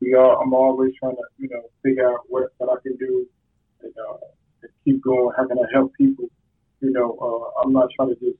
we 0.00 0.14
are. 0.14 0.42
I'm 0.42 0.52
always 0.52 0.92
trying 0.98 1.16
to, 1.16 1.22
you 1.38 1.48
know, 1.48 1.62
figure 1.82 2.12
out 2.12 2.20
what, 2.28 2.48
what 2.58 2.76
I 2.76 2.82
can 2.82 2.96
do 2.96 3.26
and, 3.82 3.92
uh, 3.96 4.16
keep 4.84 5.02
going. 5.02 5.34
How 5.36 5.46
can 5.46 5.58
I 5.58 5.66
help 5.72 5.92
people? 5.94 6.26
You 6.80 6.90
know, 6.90 7.16
uh, 7.20 7.60
I'm 7.62 7.72
not 7.72 7.88
trying 7.96 8.10
to 8.10 8.14
just 8.16 8.38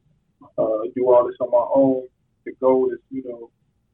uh, 0.58 0.88
do 0.94 1.06
all 1.06 1.26
this 1.26 1.36
on 1.40 1.50
my 1.50 1.66
own. 1.74 2.08
The 2.44 2.52
goal 2.60 2.90
is, 2.92 2.98
you 3.10 3.22
know, 3.24 3.50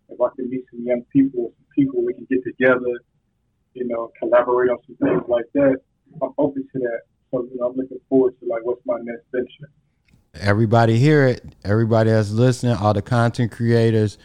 if 0.08 0.20
I 0.20 0.34
can 0.36 0.48
meet 0.50 0.64
some 0.70 0.84
young 0.84 1.02
people, 1.12 1.52
some 1.56 1.66
people 1.74 2.04
we 2.04 2.14
can 2.14 2.26
get 2.30 2.42
together, 2.44 3.00
you 3.74 3.86
know, 3.86 4.10
collaborate 4.18 4.70
on 4.70 4.78
some 4.86 4.96
things 4.96 5.22
like 5.28 5.44
that. 5.54 5.76
I'm 6.22 6.32
open 6.38 6.66
to 6.72 6.78
that. 6.78 7.00
So, 7.30 7.46
you 7.52 7.58
know, 7.58 7.66
I'm 7.66 7.76
looking 7.76 8.00
forward 8.08 8.34
to 8.40 8.46
like 8.46 8.64
what's 8.64 8.80
my 8.86 8.98
next 9.02 9.24
venture. 9.32 9.70
Everybody 10.34 10.98
hear 10.98 11.26
it. 11.26 11.44
Everybody 11.64 12.10
that's 12.10 12.30
listening, 12.30 12.76
all 12.76 12.94
the 12.94 13.02
content 13.02 13.52
creators, 13.52 14.18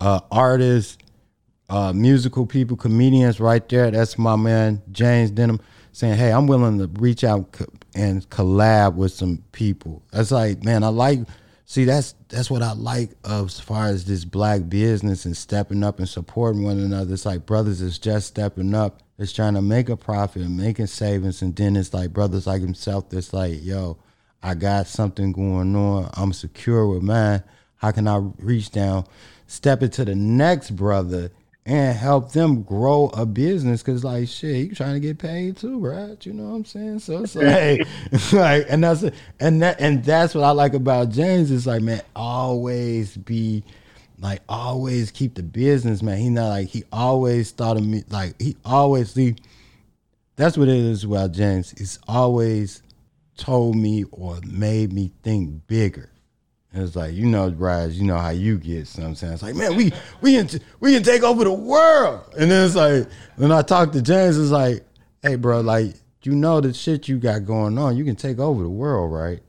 uh, 0.00 0.20
artists, 0.30 0.98
uh, 1.68 1.92
musical 1.92 2.46
people, 2.46 2.76
comedians, 2.76 3.40
right 3.40 3.66
there. 3.68 3.90
That's 3.90 4.18
my 4.18 4.36
man 4.36 4.82
James 4.92 5.30
Denham 5.30 5.60
saying, 5.94 6.18
"Hey, 6.18 6.32
I'm 6.32 6.46
willing 6.46 6.78
to 6.78 6.88
reach 7.00 7.24
out 7.24 7.56
and 7.94 8.28
collab 8.28 8.96
with 8.96 9.12
some 9.12 9.42
people." 9.52 10.02
That's 10.12 10.30
like, 10.30 10.62
man, 10.62 10.82
I 10.84 10.88
like. 10.88 11.20
See, 11.66 11.84
that's 11.84 12.14
that's 12.28 12.50
what 12.50 12.60
I 12.60 12.72
like 12.72 13.12
as 13.24 13.58
far 13.58 13.86
as 13.86 14.04
this 14.04 14.26
black 14.26 14.68
business 14.68 15.24
and 15.24 15.34
stepping 15.34 15.82
up 15.82 15.98
and 15.98 16.08
supporting 16.08 16.62
one 16.62 16.78
another. 16.78 17.14
It's 17.14 17.24
like 17.24 17.46
brothers 17.46 17.80
is 17.80 17.98
just 17.98 18.26
stepping 18.26 18.74
up. 18.74 19.02
It's 19.18 19.32
trying 19.32 19.54
to 19.54 19.62
make 19.62 19.88
a 19.88 19.96
profit 19.96 20.42
and 20.42 20.56
making 20.56 20.88
savings, 20.88 21.40
and 21.40 21.56
then 21.56 21.76
it's 21.76 21.94
like 21.94 22.12
brothers 22.12 22.46
like 22.46 22.60
himself 22.60 23.08
that's 23.08 23.32
like, 23.32 23.64
yo, 23.64 23.96
I 24.42 24.54
got 24.54 24.88
something 24.88 25.32
going 25.32 25.74
on. 25.74 26.10
I'm 26.14 26.34
secure 26.34 26.86
with 26.86 27.02
mine. 27.02 27.42
How 27.76 27.92
can 27.92 28.08
I 28.08 28.16
reach 28.38 28.70
down, 28.70 29.06
step 29.46 29.82
into 29.82 30.04
the 30.04 30.14
next 30.14 30.74
brother 30.74 31.30
and 31.66 31.96
help 31.96 32.32
them 32.32 32.62
grow 32.62 33.10
a 33.14 33.24
business? 33.24 33.82
Cause 33.82 34.04
like 34.04 34.28
shit, 34.28 34.68
you 34.68 34.74
trying 34.74 34.94
to 34.94 35.00
get 35.00 35.18
paid 35.18 35.56
too, 35.56 35.78
right? 35.78 36.24
You 36.24 36.32
know 36.32 36.44
what 36.44 36.56
I'm 36.56 36.64
saying? 36.64 36.98
So 37.00 37.22
it's 37.22 37.34
like, 37.34 37.86
like, 38.32 38.66
and 38.68 38.84
that's 38.84 39.04
and 39.40 39.62
that 39.62 39.80
and 39.80 40.04
that's 40.04 40.34
what 40.34 40.44
I 40.44 40.50
like 40.50 40.74
about 40.74 41.10
James. 41.10 41.50
Is 41.50 41.66
like, 41.66 41.82
man, 41.82 42.02
always 42.14 43.16
be 43.16 43.64
like 44.20 44.40
always 44.48 45.10
keep 45.10 45.34
the 45.34 45.42
business, 45.42 46.02
man. 46.02 46.18
He 46.18 46.30
not 46.30 46.48
like 46.48 46.68
he 46.68 46.84
always 46.92 47.50
thought 47.50 47.76
of 47.76 47.86
me 47.86 48.04
like 48.08 48.40
he 48.40 48.56
always 48.64 49.12
see. 49.12 49.36
That's 50.36 50.58
what 50.58 50.68
it 50.68 50.76
is 50.76 51.04
about 51.04 51.32
James. 51.32 51.72
He's 51.76 51.98
always 52.08 52.82
told 53.36 53.76
me 53.76 54.04
or 54.10 54.40
made 54.46 54.92
me 54.92 55.12
think 55.22 55.66
bigger. 55.66 56.10
And 56.74 56.82
it's 56.82 56.96
like 56.96 57.14
you 57.14 57.24
know, 57.26 57.50
Rise, 57.50 57.96
you 57.96 58.04
know 58.04 58.18
how 58.18 58.30
you 58.30 58.58
get. 58.58 58.88
Sometimes 58.88 59.22
it's 59.22 59.42
like, 59.44 59.54
man, 59.54 59.76
we 59.76 59.92
we 60.20 60.34
can 60.34 60.60
we 60.80 60.92
can 60.92 61.04
take 61.04 61.22
over 61.22 61.44
the 61.44 61.52
world. 61.52 62.24
And 62.36 62.50
then 62.50 62.66
it's 62.66 62.74
like 62.74 63.08
when 63.36 63.52
I 63.52 63.62
talk 63.62 63.92
to 63.92 64.02
James, 64.02 64.36
it's 64.36 64.50
like, 64.50 64.84
hey, 65.22 65.36
bro, 65.36 65.60
like 65.60 65.94
you 66.24 66.32
know 66.32 66.60
the 66.60 66.74
shit 66.74 67.06
you 67.06 67.18
got 67.18 67.44
going 67.44 67.78
on, 67.78 67.96
you 67.96 68.04
can 68.04 68.16
take 68.16 68.40
over 68.40 68.60
the 68.60 68.68
world, 68.68 69.12
right? 69.12 69.40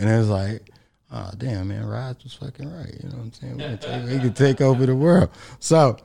And 0.00 0.10
it's 0.10 0.28
like, 0.28 0.70
oh 1.12 1.30
damn, 1.38 1.68
man, 1.68 1.86
Rise 1.86 2.16
was 2.24 2.34
fucking 2.34 2.68
right. 2.68 2.92
You 3.00 3.10
know 3.10 3.16
what 3.16 3.24
I'm 3.26 3.32
saying? 3.32 3.56
We 3.58 3.62
can 3.62 3.78
take, 3.78 4.04
we 4.04 4.18
can 4.18 4.32
take 4.32 4.60
over 4.60 4.84
the 4.84 4.96
world. 4.96 5.30
So 5.60 5.98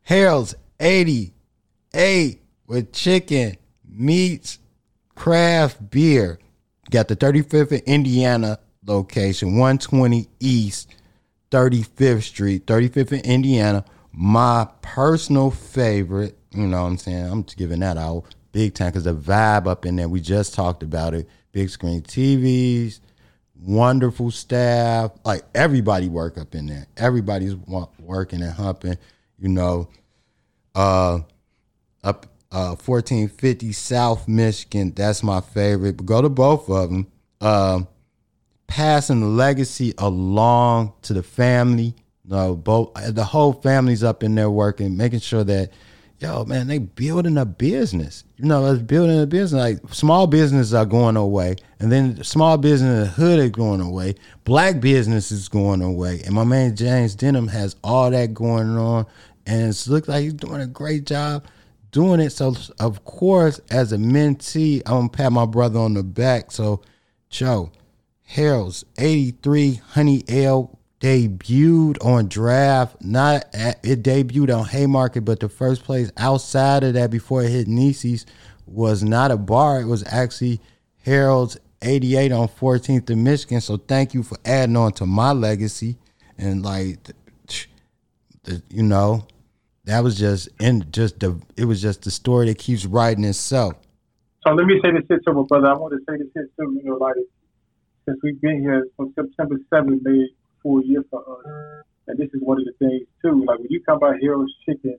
Harold's 0.00 0.54
88 0.80 2.42
with 2.66 2.92
chicken, 2.94 3.58
meets, 3.86 4.58
craft 5.14 5.90
beer. 5.90 6.38
Got 6.90 7.08
the 7.08 7.16
35th 7.16 7.72
in 7.72 7.80
Indiana 7.80 8.58
location, 8.84 9.56
120 9.56 10.28
East 10.40 10.94
35th 11.50 12.22
Street, 12.22 12.66
35th 12.66 13.12
in 13.12 13.20
Indiana. 13.20 13.84
My 14.12 14.68
personal 14.82 15.50
favorite, 15.50 16.36
you 16.50 16.66
know 16.66 16.82
what 16.82 16.88
I'm 16.88 16.98
saying? 16.98 17.24
I'm 17.26 17.44
just 17.44 17.56
giving 17.56 17.80
that 17.80 17.96
out 17.96 18.24
big 18.52 18.74
time 18.74 18.88
because 18.88 19.04
the 19.04 19.14
vibe 19.14 19.66
up 19.66 19.84
in 19.84 19.96
there, 19.96 20.08
we 20.08 20.20
just 20.20 20.54
talked 20.54 20.82
about 20.82 21.14
it. 21.14 21.28
Big 21.50 21.68
screen 21.70 22.02
TVs, 22.02 23.00
wonderful 23.60 24.30
staff. 24.30 25.12
Like 25.24 25.42
everybody 25.54 26.08
work 26.08 26.38
up 26.38 26.54
in 26.54 26.66
there. 26.66 26.86
Everybody's 26.96 27.56
working 27.98 28.42
and 28.42 28.52
humping, 28.52 28.96
you 29.38 29.48
know. 29.48 29.88
Uh, 30.74 31.20
up 32.04 32.26
uh, 32.50 32.76
1450 32.76 33.72
South 33.72 34.28
Michigan. 34.28 34.92
That's 34.94 35.22
my 35.22 35.40
favorite. 35.40 35.96
But 35.96 36.06
go 36.06 36.22
to 36.22 36.28
both 36.28 36.68
of 36.68 36.90
them. 36.90 37.06
Uh, 37.40 37.82
passing 38.72 39.20
the 39.20 39.26
legacy 39.26 39.92
along 39.98 40.94
to 41.02 41.12
the 41.12 41.22
family. 41.22 41.94
You 42.24 42.30
know, 42.30 42.56
both 42.56 42.94
the 43.14 43.22
whole 43.22 43.52
family's 43.52 44.02
up 44.02 44.22
in 44.22 44.34
there 44.34 44.48
working, 44.48 44.96
making 44.96 45.20
sure 45.20 45.44
that, 45.44 45.72
yo, 46.20 46.46
man, 46.46 46.68
they 46.68 46.78
building 46.78 47.36
a 47.36 47.44
business. 47.44 48.24
You 48.38 48.46
know, 48.46 48.64
it's 48.72 48.80
building 48.80 49.20
a 49.20 49.26
business. 49.26 49.60
Like 49.60 49.94
small 49.94 50.26
businesses 50.26 50.72
are 50.72 50.86
going 50.86 51.18
away, 51.18 51.56
and 51.80 51.92
then 51.92 52.24
small 52.24 52.56
business 52.56 52.94
in 52.94 53.00
the 53.00 53.06
hood 53.08 53.40
is 53.40 53.50
going 53.50 53.82
away. 53.82 54.14
Black 54.44 54.80
business 54.80 55.30
is 55.30 55.50
going 55.50 55.82
away, 55.82 56.22
and 56.24 56.34
my 56.34 56.44
man 56.44 56.74
James 56.74 57.14
Denham 57.14 57.48
has 57.48 57.76
all 57.84 58.10
that 58.10 58.32
going 58.32 58.70
on, 58.78 59.04
and 59.44 59.68
it 59.68 59.86
looks 59.86 60.08
like 60.08 60.22
he's 60.22 60.32
doing 60.32 60.62
a 60.62 60.66
great 60.66 61.04
job 61.04 61.44
doing 61.90 62.20
it. 62.20 62.30
So 62.30 62.54
of 62.80 63.04
course, 63.04 63.60
as 63.70 63.92
a 63.92 63.98
mentee, 63.98 64.80
I'm 64.86 64.92
gonna 64.92 65.08
pat 65.10 65.30
my 65.30 65.44
brother 65.44 65.78
on 65.78 65.92
the 65.92 66.02
back. 66.02 66.50
So, 66.52 66.80
Joe, 67.28 67.70
Harold's 68.32 68.82
83 68.96 69.74
Honey 69.90 70.24
Ale 70.26 70.78
debuted 71.00 72.02
on 72.02 72.28
draft. 72.28 72.96
Not 73.02 73.44
at, 73.52 73.78
it 73.84 74.02
debuted 74.02 74.58
on 74.58 74.64
Haymarket, 74.64 75.22
but 75.26 75.40
the 75.40 75.50
first 75.50 75.84
place 75.84 76.10
outside 76.16 76.82
of 76.82 76.94
that 76.94 77.10
before 77.10 77.42
it 77.42 77.50
hit 77.50 77.68
Nieces 77.68 78.24
was 78.66 79.02
not 79.02 79.30
a 79.30 79.36
bar. 79.36 79.82
It 79.82 79.86
was 79.86 80.02
actually 80.06 80.62
Harold's 81.04 81.58
88 81.82 82.32
on 82.32 82.48
14th 82.48 83.10
in 83.10 83.22
Michigan. 83.22 83.60
So 83.60 83.76
thank 83.76 84.14
you 84.14 84.22
for 84.22 84.38
adding 84.46 84.78
on 84.78 84.92
to 84.92 85.04
my 85.04 85.32
legacy 85.32 85.98
and 86.38 86.62
like, 86.62 87.00
you 88.70 88.82
know, 88.82 89.26
that 89.84 90.02
was 90.02 90.16
just 90.16 90.48
in 90.58 90.90
just 90.90 91.20
the 91.20 91.38
it 91.58 91.66
was 91.66 91.82
just 91.82 92.02
the 92.02 92.10
story 92.10 92.46
that 92.46 92.56
keeps 92.56 92.86
writing 92.86 93.24
itself. 93.24 93.74
So 94.46 94.54
let 94.54 94.64
me 94.64 94.80
say 94.82 94.90
this 94.90 95.02
here 95.06 95.20
to 95.26 95.32
my 95.34 95.42
brother. 95.42 95.66
I 95.66 95.74
want 95.74 95.92
to 95.92 95.98
say 96.10 96.16
this 96.16 96.28
here. 96.34 96.48
You 96.58 96.80
know, 96.84 96.94
like 96.96 97.16
since 98.04 98.18
we've 98.22 98.40
been 98.40 98.60
here 98.60 98.86
from 98.96 99.12
September 99.14 99.56
seventh, 99.70 100.02
made 100.02 100.28
four 100.62 100.82
years 100.82 101.04
for 101.10 101.20
us, 101.20 101.84
and 102.08 102.18
this 102.18 102.28
is 102.34 102.40
one 102.40 102.58
of 102.58 102.64
the 102.64 102.72
things 102.78 103.06
too. 103.22 103.44
Like 103.46 103.58
when 103.58 103.68
you 103.70 103.82
come 103.82 103.98
by 103.98 104.14
Harold's 104.20 104.52
Chicken 104.66 104.98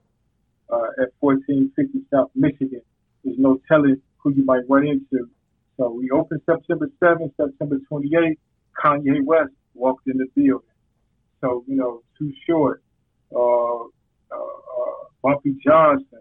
uh, 0.72 1.02
at 1.02 1.10
fourteen 1.20 1.72
fifty 1.76 2.02
South 2.14 2.32
Michigan, 2.36 2.82
there's 3.24 3.38
no 3.40 3.60
telling 3.68 4.02
who 4.18 4.34
you 4.34 4.44
might 4.46 4.64
run 4.70 4.88
into. 4.88 5.30
So 5.78 5.90
we 5.92 6.12
opened 6.12 6.42
September 6.46 6.90
seventh, 7.00 7.34
September 7.36 7.78
twenty 7.88 8.12
eighth. 8.16 8.40
Kanye 8.82 9.24
West 9.24 9.54
walked 9.76 10.08
in 10.08 10.18
the 10.18 10.26
building. 10.36 10.60
So 11.42 11.64
you 11.68 11.76
know, 11.76 12.02
too 12.18 12.32
short. 12.48 12.82
Uh, 13.36 13.84
uh, 14.32 14.36
uh, 14.36 15.04
Bumpy 15.22 15.56
Johnson, 15.66 16.20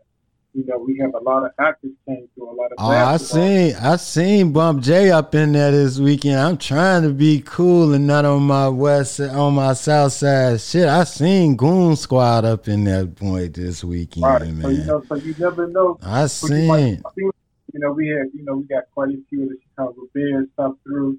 you 0.54 0.64
know, 0.66 0.78
we 0.78 0.98
have 0.98 1.14
a 1.14 1.18
lot 1.18 1.44
of 1.44 1.52
actors 1.58 1.92
came 2.06 2.28
through, 2.34 2.50
a 2.50 2.52
lot 2.54 2.72
of. 2.72 2.78
Oh, 2.78 2.90
I 2.90 3.16
seen, 3.16 3.74
I 3.76 3.96
seen 3.96 4.52
Bump 4.52 4.82
J 4.82 5.10
up 5.10 5.34
in 5.34 5.52
there 5.52 5.70
this 5.70 5.98
weekend. 5.98 6.38
I'm 6.38 6.58
trying 6.58 7.02
to 7.02 7.10
be 7.10 7.42
cool 7.44 7.94
and 7.94 8.06
not 8.06 8.24
on 8.24 8.42
my 8.42 8.68
west, 8.68 9.20
on 9.20 9.54
my 9.54 9.72
south 9.72 10.12
side. 10.12 10.60
Shit, 10.60 10.88
I 10.88 11.04
seen 11.04 11.56
Goon 11.56 11.96
Squad 11.96 12.44
up 12.44 12.68
in 12.68 12.84
that 12.84 13.16
point 13.16 13.54
this 13.54 13.82
weekend, 13.82 14.24
right. 14.24 14.42
man. 14.42 14.62
So 14.62 14.68
you 14.68 14.84
know, 14.84 15.04
so 15.08 15.14
you 15.14 15.34
never 15.38 15.68
know. 15.68 15.98
I 16.02 16.26
seen. 16.26 17.02
You, 17.16 17.32
you 17.72 17.80
know, 17.80 17.92
we 17.92 18.08
had, 18.08 18.26
you 18.34 18.44
know, 18.44 18.56
we 18.56 18.64
got 18.64 18.84
quite 18.92 19.08
a 19.08 19.18
few 19.30 19.44
of 19.44 19.48
the 19.48 19.56
Chicago 19.62 20.02
Bears 20.12 20.46
stop 20.52 20.76
through. 20.82 21.18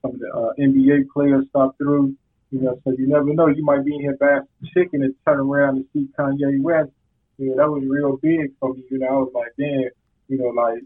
Some 0.00 0.12
of 0.12 0.20
the 0.20 0.32
uh, 0.34 0.52
NBA 0.58 1.08
players 1.12 1.44
stop 1.50 1.76
through. 1.76 2.16
You 2.50 2.60
know, 2.62 2.80
so 2.84 2.94
you 2.98 3.06
never 3.06 3.32
know. 3.34 3.48
You 3.48 3.64
might 3.64 3.84
be 3.84 3.94
in 3.94 4.00
here 4.00 4.16
back 4.16 4.42
chicken 4.74 5.02
and 5.02 5.14
turn 5.26 5.40
around 5.40 5.76
and 5.76 5.84
see 5.92 6.08
Kanye 6.18 6.60
West 6.62 6.90
yeah, 7.38 7.54
that 7.56 7.70
was 7.70 7.84
real 7.86 8.16
big 8.16 8.52
for 8.60 8.74
me. 8.74 8.84
You 8.90 8.98
know, 8.98 9.06
I 9.06 9.12
was 9.12 9.32
like, 9.34 9.52
damn, 9.58 9.90
you 10.28 10.38
know, 10.38 10.48
like 10.48 10.82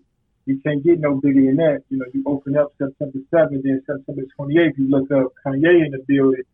you 0.46 0.61
can't 0.61 0.82
get 0.82 1.00
no 1.00 1.16
bigger 1.16 1.44
than 1.44 1.56
that. 1.56 1.82
You 1.90 1.98
know, 1.98 2.06
you 2.14 2.22
open 2.24 2.56
up 2.56 2.72
September 2.78 3.18
7th, 3.32 3.62
then 3.62 3.82
September 3.85 4.22
28th, 4.38 4.78
you 4.78 4.88
look 4.88 5.11
up 5.11 5.32
Kanye 5.44 5.87
in 5.87 5.90
the 5.90 5.98
building. 6.06 6.44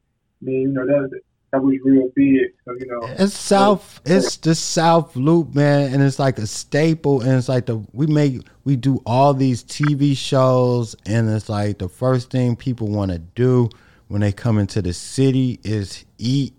Then, 0.40 0.54
you 0.54 0.68
know, 0.68 0.86
that, 0.86 1.20
that 1.52 1.62
was 1.62 1.76
real 1.84 2.08
big. 2.16 2.54
So, 2.64 2.72
you 2.72 2.86
know. 2.86 3.06
It's 3.18 3.34
South, 3.34 4.00
it's 4.06 4.38
the 4.38 4.54
South 4.54 5.14
Loop, 5.14 5.54
man. 5.54 5.92
And 5.92 6.02
it's 6.02 6.18
like 6.18 6.38
a 6.38 6.46
staple. 6.46 7.20
And 7.20 7.32
it's 7.32 7.50
like 7.50 7.66
the, 7.66 7.84
we 7.92 8.06
make, 8.06 8.40
we 8.64 8.76
do 8.76 9.02
all 9.04 9.34
these 9.34 9.62
TV 9.62 10.16
shows. 10.16 10.96
And 11.04 11.28
it's 11.28 11.50
like 11.50 11.76
the 11.76 11.90
first 11.90 12.30
thing 12.30 12.56
people 12.56 12.88
want 12.88 13.12
to 13.12 13.18
do 13.18 13.68
when 14.08 14.22
they 14.22 14.32
come 14.32 14.58
into 14.58 14.80
the 14.80 14.94
city 14.94 15.60
is 15.62 16.06
eat 16.16 16.54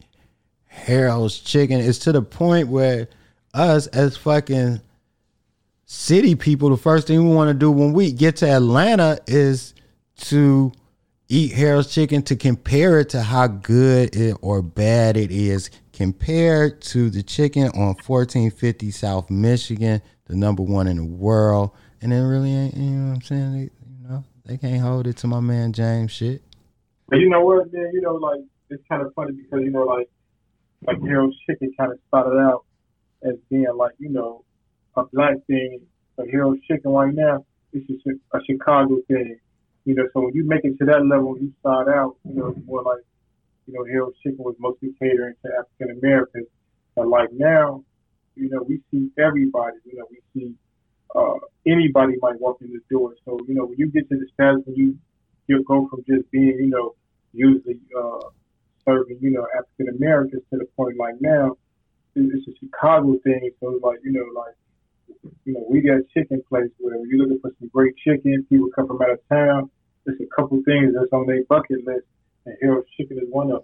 Harold's 0.67 1.39
chicken. 1.39 1.79
It's 1.79 1.99
to 1.99 2.11
the 2.11 2.21
point 2.21 2.67
where, 2.67 3.07
us 3.53 3.87
as 3.87 4.17
fucking 4.17 4.81
city 5.85 6.35
people, 6.35 6.69
the 6.69 6.77
first 6.77 7.07
thing 7.07 7.27
we 7.27 7.35
want 7.35 7.49
to 7.49 7.53
do 7.53 7.71
when 7.71 7.93
we 7.93 8.11
get 8.11 8.37
to 8.37 8.49
Atlanta 8.49 9.19
is 9.27 9.73
to 10.17 10.71
eat 11.29 11.53
Harold's 11.53 11.93
chicken 11.93 12.21
to 12.23 12.35
compare 12.35 12.99
it 12.99 13.09
to 13.09 13.21
how 13.21 13.47
good 13.47 14.15
it 14.15 14.35
or 14.41 14.61
bad 14.61 15.17
it 15.17 15.31
is 15.31 15.69
compared 15.91 16.81
to 16.81 17.09
the 17.09 17.23
chicken 17.23 17.67
on 17.69 17.95
1450 18.05 18.91
South 18.91 19.29
Michigan, 19.29 20.01
the 20.25 20.35
number 20.35 20.63
one 20.63 20.87
in 20.87 20.97
the 20.97 21.05
world. 21.05 21.71
And 22.01 22.11
it 22.11 22.21
really 22.21 22.53
ain't, 22.53 22.75
you 22.75 22.83
know 22.83 23.09
what 23.09 23.15
I'm 23.15 23.21
saying? 23.21 23.53
They, 23.53 23.59
you 23.61 24.09
know, 24.09 24.23
they 24.45 24.57
can't 24.57 24.81
hold 24.81 25.07
it 25.07 25.17
to 25.17 25.27
my 25.27 25.39
man 25.39 25.73
James 25.73 26.11
shit. 26.11 26.41
But 27.07 27.19
you 27.19 27.29
know 27.29 27.41
what, 27.41 27.71
man? 27.71 27.91
You 27.93 28.01
know, 28.01 28.15
like, 28.15 28.41
it's 28.69 28.83
kind 28.89 29.01
of 29.01 29.13
funny 29.13 29.33
because, 29.33 29.61
you 29.63 29.71
know, 29.71 29.83
like, 29.83 30.09
like 30.85 30.99
Harold's 31.01 31.37
chicken 31.47 31.73
kind 31.77 31.91
of 31.91 31.99
started 32.07 32.37
out 32.39 32.65
as 33.23 33.35
being 33.49 33.67
like, 33.75 33.93
you 33.99 34.09
know, 34.09 34.43
a 34.95 35.03
black 35.05 35.35
thing, 35.47 35.81
a 36.17 36.25
hero 36.25 36.55
chicken 36.67 36.91
right 36.91 37.13
now, 37.13 37.45
it's 37.71 37.87
just 37.87 38.05
a, 38.07 38.39
Chicago 38.45 38.97
thing. 39.07 39.37
You 39.85 39.95
know, 39.95 40.03
so 40.13 40.21
when 40.21 40.33
you 40.33 40.45
make 40.45 40.63
it 40.63 40.77
to 40.79 40.85
that 40.85 41.05
level, 41.05 41.37
you 41.37 41.51
start 41.59 41.89
out, 41.89 42.15
you 42.23 42.35
know, 42.35 42.55
more 42.65 42.83
like, 42.83 43.03
you 43.67 43.73
know, 43.73 43.83
Harold's 43.85 44.17
Chicken 44.23 44.43
was 44.43 44.55
mostly 44.59 44.93
catering 44.99 45.33
to 45.45 45.51
African 45.59 45.97
Americans. 45.99 46.47
But 46.95 47.07
like 47.07 47.29
now, 47.33 47.83
you 48.35 48.49
know, 48.49 48.63
we 48.67 48.81
see 48.91 49.09
everybody. 49.17 49.77
You 49.85 49.99
know, 49.99 50.07
we 50.09 50.19
see 50.33 50.55
uh, 51.15 51.39
anybody 51.65 52.15
might 52.21 52.39
walk 52.39 52.57
in 52.61 52.71
the 52.71 52.79
door. 52.89 53.15
So 53.25 53.39
you 53.47 53.55
know, 53.55 53.65
when 53.65 53.77
you 53.77 53.87
get 53.87 54.09
to 54.09 54.17
the 54.17 54.27
status 54.33 54.61
when 54.65 54.75
you 54.75 54.97
you 55.47 55.63
go 55.63 55.87
from 55.89 56.03
just 56.07 56.29
being, 56.31 56.57
you 56.59 56.67
know, 56.67 56.95
usually 57.33 57.79
uh, 57.97 58.29
serving, 58.85 59.17
you 59.21 59.31
know, 59.31 59.45
African 59.57 59.95
Americans 59.95 60.43
to 60.51 60.59
the 60.59 60.65
point 60.77 60.97
like 60.97 61.15
now, 61.19 61.57
it's 62.15 62.47
a 62.47 62.51
Chicago 62.59 63.17
thing. 63.23 63.49
So 63.59 63.79
like, 63.83 63.99
you 64.03 64.11
know, 64.11 64.25
like, 64.35 64.55
you 65.45 65.53
know, 65.53 65.65
we 65.69 65.81
got 65.81 66.01
chicken 66.13 66.43
place 66.47 66.69
where 66.79 66.95
you're 67.05 67.19
looking 67.19 67.39
for 67.39 67.51
some 67.59 67.69
great 67.73 67.95
chicken, 67.97 68.45
people 68.49 68.69
come 68.75 68.87
from 68.87 69.01
out 69.01 69.11
of 69.11 69.19
town. 69.29 69.69
There's 70.05 70.19
a 70.19 70.35
couple 70.35 70.61
things 70.65 70.93
that's 70.93 71.13
on 71.13 71.27
their 71.27 71.43
bucket 71.45 71.85
list, 71.85 72.05
and 72.45 72.55
Harold's 72.61 72.89
Chicken 72.97 73.17
is 73.17 73.29
one 73.29 73.51
of 73.51 73.59
them. 73.59 73.63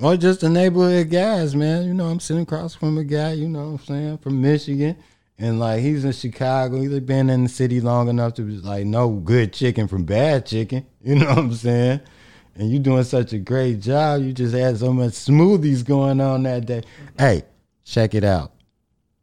Or 0.00 0.16
just 0.16 0.40
the 0.40 0.50
neighborhood 0.50 1.10
guys, 1.10 1.56
man. 1.56 1.86
You 1.86 1.94
know, 1.94 2.06
I'm 2.06 2.20
sitting 2.20 2.42
across 2.42 2.74
from 2.74 2.98
a 2.98 3.04
guy, 3.04 3.32
you 3.32 3.48
know 3.48 3.70
what 3.70 3.80
I'm 3.80 3.86
saying, 3.86 4.18
from 4.18 4.40
Michigan. 4.40 4.96
And 5.38 5.60
like 5.60 5.80
he's 5.80 6.04
in 6.04 6.12
Chicago. 6.12 6.80
He's 6.80 7.00
been 7.00 7.30
in 7.30 7.44
the 7.44 7.48
city 7.48 7.80
long 7.80 8.08
enough 8.08 8.34
to 8.34 8.42
be 8.42 8.58
like 8.58 8.86
know 8.86 9.10
good 9.10 9.52
chicken 9.52 9.88
from 9.88 10.04
bad 10.04 10.46
chicken. 10.46 10.86
You 11.02 11.14
know 11.14 11.26
what 11.26 11.38
I'm 11.38 11.54
saying? 11.54 12.00
And 12.56 12.70
you 12.70 12.80
doing 12.80 13.04
such 13.04 13.32
a 13.32 13.38
great 13.38 13.80
job. 13.80 14.22
You 14.22 14.32
just 14.32 14.54
had 14.54 14.76
so 14.78 14.92
much 14.92 15.12
smoothies 15.12 15.84
going 15.84 16.20
on 16.20 16.42
that 16.42 16.66
day. 16.66 16.82
Hey, 17.16 17.44
Check 17.88 18.14
it 18.14 18.22
out. 18.22 18.52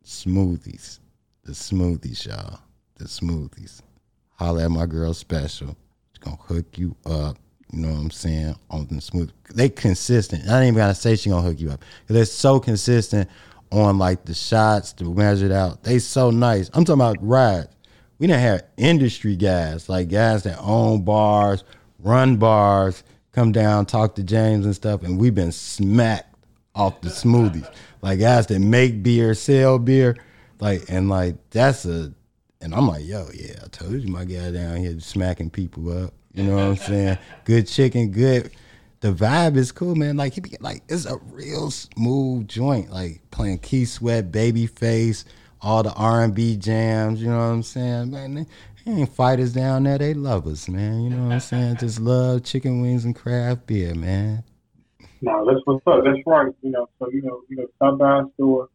Smoothies. 0.04 0.98
The 1.44 1.52
smoothies, 1.52 2.26
y'all. 2.26 2.62
The 2.96 3.06
smoothies. 3.06 3.84
Holla 4.32 4.64
at 4.64 4.72
my 4.72 4.88
girl 4.88 5.14
special. 5.14 5.78
She's 6.12 6.18
gonna 6.20 6.38
hook 6.38 6.76
you 6.76 6.96
up. 7.06 7.38
You 7.72 7.82
know 7.82 7.90
what 7.90 8.00
I'm 8.00 8.10
saying? 8.10 8.56
On 8.72 8.88
the 8.88 9.00
smooth. 9.02 9.32
They 9.54 9.70
consistent. 9.70 10.50
I 10.50 10.62
ain't 10.62 10.70
even 10.70 10.78
gotta 10.78 10.96
say 10.96 11.16
she 11.16 11.30
gonna 11.30 11.48
hook 11.48 11.60
you 11.60 11.70
up. 11.70 11.84
They're 12.08 12.26
so 12.26 12.60
consistent 12.60 13.30
on 13.72 14.00
like 14.00 14.26
the 14.26 14.34
shots 14.34 14.94
to 14.94 15.14
measure 15.14 15.46
it 15.46 15.52
out. 15.52 15.84
They 15.84 16.00
so 16.00 16.32
nice. 16.32 16.72
I'm 16.74 16.86
talking 16.86 17.02
about 17.02 17.18
rides. 17.22 17.70
We 18.18 18.26
didn't 18.26 18.42
have 18.42 18.64
industry 18.78 19.36
guys, 19.36 19.90
like 19.90 20.10
guys 20.10 20.42
that 20.42 20.58
own 20.60 21.04
bars, 21.04 21.64
run 22.00 22.38
bars, 22.38 23.04
come 23.32 23.52
down, 23.52 23.86
talk 23.86 24.16
to 24.16 24.24
James 24.24 24.66
and 24.66 24.74
stuff, 24.74 25.04
and 25.04 25.20
we've 25.20 25.36
been 25.36 25.52
smacked 25.52 26.34
off 26.74 27.00
the 27.02 27.10
smoothies 27.10 27.70
like 28.06 28.20
guys 28.20 28.46
that 28.48 28.60
make 28.60 29.02
beer, 29.02 29.34
sell 29.34 29.80
beer, 29.80 30.16
like 30.60 30.84
and 30.90 31.10
like 31.10 31.38
that's 31.50 31.86
a 31.86 32.14
and 32.62 32.76
I'm 32.76 32.88
like, 32.88 33.04
yo, 33.04 33.28
yeah, 33.34 33.56
I 33.64 33.68
told 33.68 33.94
you 33.94 34.08
my 34.08 34.26
guy 34.26 34.52
down 34.52 34.78
here 34.78 35.00
smacking 35.00 35.50
people 35.50 36.06
up. 36.06 36.14
You 36.36 36.44
know 36.44 36.54
what 36.54 36.64
I'm 36.66 36.76
saying? 36.76 37.18
Good 37.46 37.66
chicken, 37.68 38.12
good. 38.12 38.52
The 39.00 39.12
vibe 39.12 39.56
is 39.58 39.72
cool, 39.72 39.96
man. 39.96 40.18
Like 40.18 40.34
he 40.34 40.42
be 40.42 40.56
like 40.60 40.84
it's 40.88 41.06
a 41.06 41.18
real 41.32 41.72
smooth 41.72 42.48
joint. 42.48 42.92
Like 42.92 43.22
playing 43.32 43.60
Keith 43.60 43.90
Sweat, 43.90 44.32
Babyface, 44.32 45.26
all 45.60 45.82
the 45.82 45.94
R 45.94 46.24
and 46.24 46.36
B 46.36 46.58
jams. 46.58 47.20
You 47.20 47.30
know 47.30 47.38
what 47.38 47.54
I'm 47.54 47.64
saying, 47.64 48.12
man? 48.12 48.48
They, 48.86 48.92
ain't 48.92 49.10
fighters 49.16 49.54
down 49.54 49.84
there. 49.84 49.98
They 49.98 50.14
love 50.14 50.46
us, 50.46 50.70
man. 50.70 51.02
You 51.02 51.10
know 51.10 51.24
what 51.24 51.34
I'm 51.34 51.40
saying? 51.40 51.78
Just 51.78 52.00
love 52.00 52.44
chicken 52.44 52.82
wings 52.82 53.04
and 53.04 53.16
craft 53.16 53.66
beer, 53.66 53.96
man. 53.96 54.44
No, 55.22 55.46
that's 55.46 55.62
what's 55.66 55.86
up. 55.88 56.04
That's 56.04 56.20
right. 56.26 56.54
You 56.62 56.72
know, 56.72 56.90
so 57.00 57.10
you 57.10 57.22
know, 57.22 57.42
you 57.50 57.58
know, 57.58 57.68
stop 57.78 57.98
by 57.98 58.06
our 58.06 58.26
store. 58.36 58.70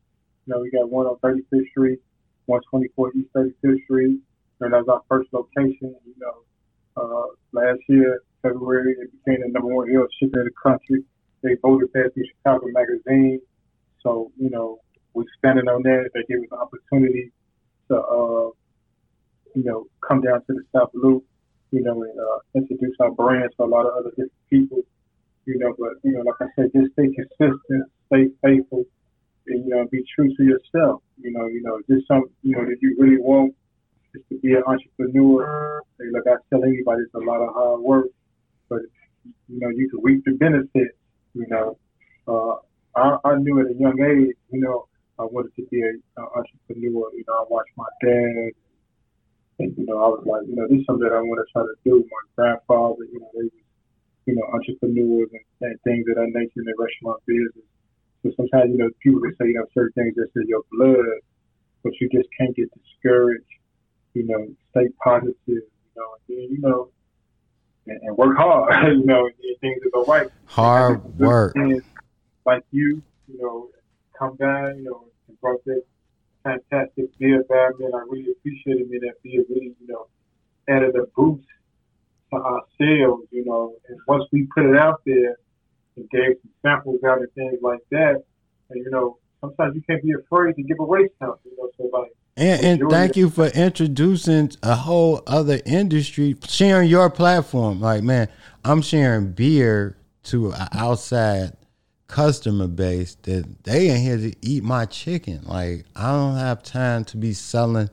You 0.46 0.55
know, 0.55 0.61
we 0.61 0.70
got 0.70 0.90
one 0.90 1.07
on 1.07 1.16
35th 1.16 1.68
Street, 1.70 2.00
124 2.46 3.12
East 3.14 3.29
35th 3.35 3.85
Street, 3.85 4.20
and 4.61 4.72
that's 4.72 4.88
our 4.88 5.03
first 5.09 5.29
location. 5.33 5.94
You 6.05 6.14
know, 6.18 6.42
uh, 6.96 7.26
last 7.53 7.81
year 7.88 8.22
February 8.42 8.96
it 8.98 9.11
became 9.12 9.42
the 9.42 9.48
number 9.53 9.74
one 9.74 9.90
hill 9.90 10.07
chicken 10.18 10.40
in 10.40 10.44
the 10.46 10.50
country. 10.62 11.05
They 11.42 11.57
voted 11.62 11.90
that 11.94 12.12
in 12.16 12.24
Chicago 12.26 12.66
Magazine. 12.72 13.40
So 14.03 14.33
you 14.38 14.50
know, 14.50 14.81
we're 15.12 15.24
standing 15.38 15.68
on 15.68 15.83
that. 15.83 16.11
They 16.14 16.22
gave 16.29 16.42
us 16.42 16.48
an 16.53 16.59
opportunity 16.59 17.33
to, 17.88 17.96
uh, 17.96 18.50
you 19.55 19.64
know, 19.64 19.87
come 20.07 20.22
down 20.22 20.40
to 20.46 20.55
the 20.55 20.62
South 20.74 20.90
Loop, 20.94 21.24
you 21.70 21.83
know, 21.83 22.03
and 22.03 22.18
uh, 22.18 22.38
introduce 22.55 22.96
our 23.00 23.11
brand 23.11 23.50
to 23.57 23.64
a 23.64 23.66
lot 23.66 23.87
of 23.87 23.92
other 23.98 24.11
different 24.11 24.33
people 24.48 24.83
you 25.50 25.58
know, 25.58 25.74
but 25.78 25.98
you 26.04 26.12
know, 26.12 26.22
like 26.22 26.40
I 26.40 26.46
said, 26.54 26.70
just 26.72 26.92
stay 26.92 27.10
consistent, 27.10 27.90
stay 28.06 28.30
faithful, 28.42 28.84
and 29.48 29.66
you 29.66 29.70
know, 29.74 29.86
be 29.90 30.04
true 30.14 30.30
to 30.36 30.42
yourself. 30.44 31.02
You 31.18 31.32
know, 31.32 31.46
you 31.48 31.62
know, 31.62 31.80
just 31.90 32.06
some, 32.06 32.24
you 32.42 32.54
know, 32.54 32.64
that 32.64 32.76
you 32.80 32.96
really 32.98 33.18
want 33.18 33.54
is 34.14 34.22
to 34.28 34.38
be 34.38 34.52
an 34.54 34.62
entrepreneur. 34.64 35.82
Like 35.98 36.22
I 36.26 36.36
tell 36.50 36.62
anybody, 36.62 37.02
it's 37.02 37.14
a 37.14 37.18
lot 37.18 37.42
of 37.42 37.52
hard 37.52 37.80
work, 37.80 38.06
but 38.68 38.82
you 39.48 39.58
know, 39.58 39.70
you 39.70 39.90
can 39.90 40.00
reap 40.02 40.24
the 40.24 40.32
benefits. 40.32 40.96
You 41.34 41.46
know, 41.48 41.78
uh, 42.28 42.54
I, 42.94 43.18
I 43.24 43.36
knew 43.38 43.58
at 43.60 43.66
a 43.66 43.74
young 43.74 43.98
age, 44.00 44.36
you 44.52 44.60
know, 44.60 44.86
I 45.18 45.24
wanted 45.24 45.54
to 45.56 45.66
be 45.66 45.80
an 45.82 46.00
entrepreneur. 46.16 47.10
You 47.12 47.24
know, 47.26 47.34
I 47.34 47.44
watched 47.50 47.74
my 47.76 47.90
dad. 48.02 48.50
And, 49.58 49.76
you 49.76 49.84
know, 49.84 49.98
I 49.98 50.08
was 50.08 50.24
like, 50.24 50.48
you 50.48 50.56
know, 50.56 50.66
this 50.68 50.80
is 50.80 50.86
something 50.86 51.04
that 51.04 51.14
I 51.14 51.20
want 51.20 51.36
to 51.36 51.52
try 51.52 51.62
to 51.62 51.76
do. 51.84 52.00
My 52.00 52.22
grandfather, 52.34 53.04
you 53.12 53.20
know, 53.20 53.28
they 53.34 53.44
was 53.44 53.60
you 54.30 54.36
know, 54.36 54.46
entrepreneurs 54.54 55.28
and, 55.32 55.44
and 55.60 55.80
things 55.82 56.06
of 56.08 56.14
that 56.14 56.30
nature 56.32 56.62
in 56.62 56.64
the 56.64 56.74
restaurant 56.78 57.18
business. 57.26 57.66
So 58.22 58.30
sometimes, 58.36 58.70
you 58.70 58.78
know, 58.78 58.90
people 59.02 59.20
can 59.20 59.34
say, 59.36 59.46
you 59.48 59.54
know, 59.54 59.66
certain 59.74 59.92
things 59.98 60.14
that's 60.16 60.30
in 60.36 60.46
your 60.46 60.62
blood, 60.70 61.18
but 61.82 61.92
you 62.00 62.08
just 62.10 62.28
can't 62.38 62.54
get 62.54 62.70
discouraged. 62.70 63.44
You 64.14 64.26
know, 64.26 64.46
stay 64.70 64.88
positive, 65.02 65.34
you 65.46 65.62
know, 65.96 66.08
and 66.28 66.38
then, 66.38 66.48
you 66.50 66.60
know, 66.60 66.90
and, 67.86 68.00
and 68.02 68.16
work 68.16 68.36
hard, 68.36 68.98
you 68.98 69.04
know, 69.04 69.26
and 69.26 69.60
things 69.60 69.80
that 69.82 69.90
go 69.92 70.04
right. 70.04 70.28
Hard 70.46 71.18
work. 71.18 71.56
Like 72.46 72.64
you, 72.70 73.02
you 73.28 73.38
know, 73.40 73.68
come 74.18 74.36
down, 74.36 74.78
you 74.78 74.84
know, 74.84 75.04
and 75.28 75.40
brought 75.40 75.64
that 75.64 75.82
fantastic 76.42 77.16
beer 77.18 77.42
back, 77.44 77.78
man. 77.78 77.90
I 77.94 78.04
really 78.08 78.32
appreciated 78.32 78.88
me 78.90 78.98
that 78.98 79.14
beer 79.22 79.44
really, 79.48 79.74
you 79.80 79.86
know, 79.86 80.06
added 80.68 80.96
a 80.96 81.06
boost 81.16 81.46
to 82.30 82.36
ourselves, 82.36 83.26
you 83.30 83.44
know, 83.44 83.74
and 83.88 83.98
once 84.06 84.24
we 84.32 84.46
put 84.54 84.66
it 84.66 84.76
out 84.76 85.00
there 85.06 85.36
and 85.96 86.08
gave 86.10 86.36
some 86.42 86.50
samples 86.62 87.02
out 87.04 87.18
and 87.18 87.32
things 87.34 87.58
like 87.62 87.80
that, 87.90 88.22
and 88.70 88.84
you 88.84 88.90
know, 88.90 89.18
sometimes 89.40 89.74
you 89.74 89.82
can't 89.82 90.02
be 90.02 90.12
afraid 90.12 90.54
to 90.56 90.62
give 90.62 90.78
away 90.78 91.08
something, 91.18 91.50
you 91.50 91.56
know, 91.58 91.70
so 91.76 91.98
like 91.98 92.12
And, 92.36 92.64
and 92.80 92.90
thank 92.90 93.16
you 93.16 93.30
for 93.30 93.46
introducing 93.48 94.52
a 94.62 94.74
whole 94.74 95.22
other 95.26 95.60
industry, 95.66 96.36
sharing 96.48 96.88
your 96.88 97.10
platform. 97.10 97.80
Like, 97.80 98.02
man, 98.02 98.28
I'm 98.64 98.82
sharing 98.82 99.32
beer 99.32 99.96
to 100.24 100.52
an 100.52 100.68
outside 100.72 101.56
customer 102.06 102.66
base 102.66 103.14
that 103.22 103.64
they 103.64 103.88
ain't 103.88 104.00
here 104.00 104.30
to 104.30 104.34
eat 104.42 104.64
my 104.64 104.84
chicken. 104.84 105.40
Like, 105.44 105.86
I 105.96 106.10
don't 106.10 106.36
have 106.36 106.62
time 106.62 107.04
to 107.06 107.16
be 107.16 107.32
selling 107.32 107.88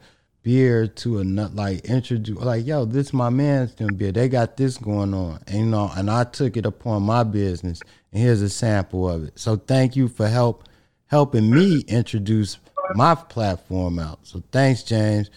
beer 0.48 0.88
to 0.88 1.20
a 1.20 1.26
nut 1.26 1.54
like 1.56 1.84
introduce 1.84 2.40
like 2.40 2.66
yo 2.66 2.86
this 2.86 3.12
my 3.12 3.30
man's 3.30 3.74
doing 3.74 3.94
beer. 3.96 4.14
They 4.14 4.30
got 4.30 4.56
this 4.56 4.78
going 4.78 5.14
on. 5.14 5.42
And 5.46 5.58
you 5.58 5.66
know 5.66 5.92
and 5.94 6.10
i 6.10 6.24
took 6.24 6.56
it 6.56 6.66
upon 6.66 7.04
my 7.04 7.24
business. 7.24 7.82
And 8.14 8.22
here's 8.24 8.42
a 8.42 8.50
sample 8.50 9.10
of 9.10 9.26
it. 9.26 9.38
So 9.38 9.58
thank 9.58 9.98
you 9.98 10.08
for 10.08 10.26
help 10.26 10.64
helping 11.08 11.54
me 11.54 11.84
introduce 11.90 12.60
my 12.96 13.14
platform 13.14 14.00
out. 14.00 14.20
So 14.24 14.42
thanks 14.54 14.84
james. 14.84 15.30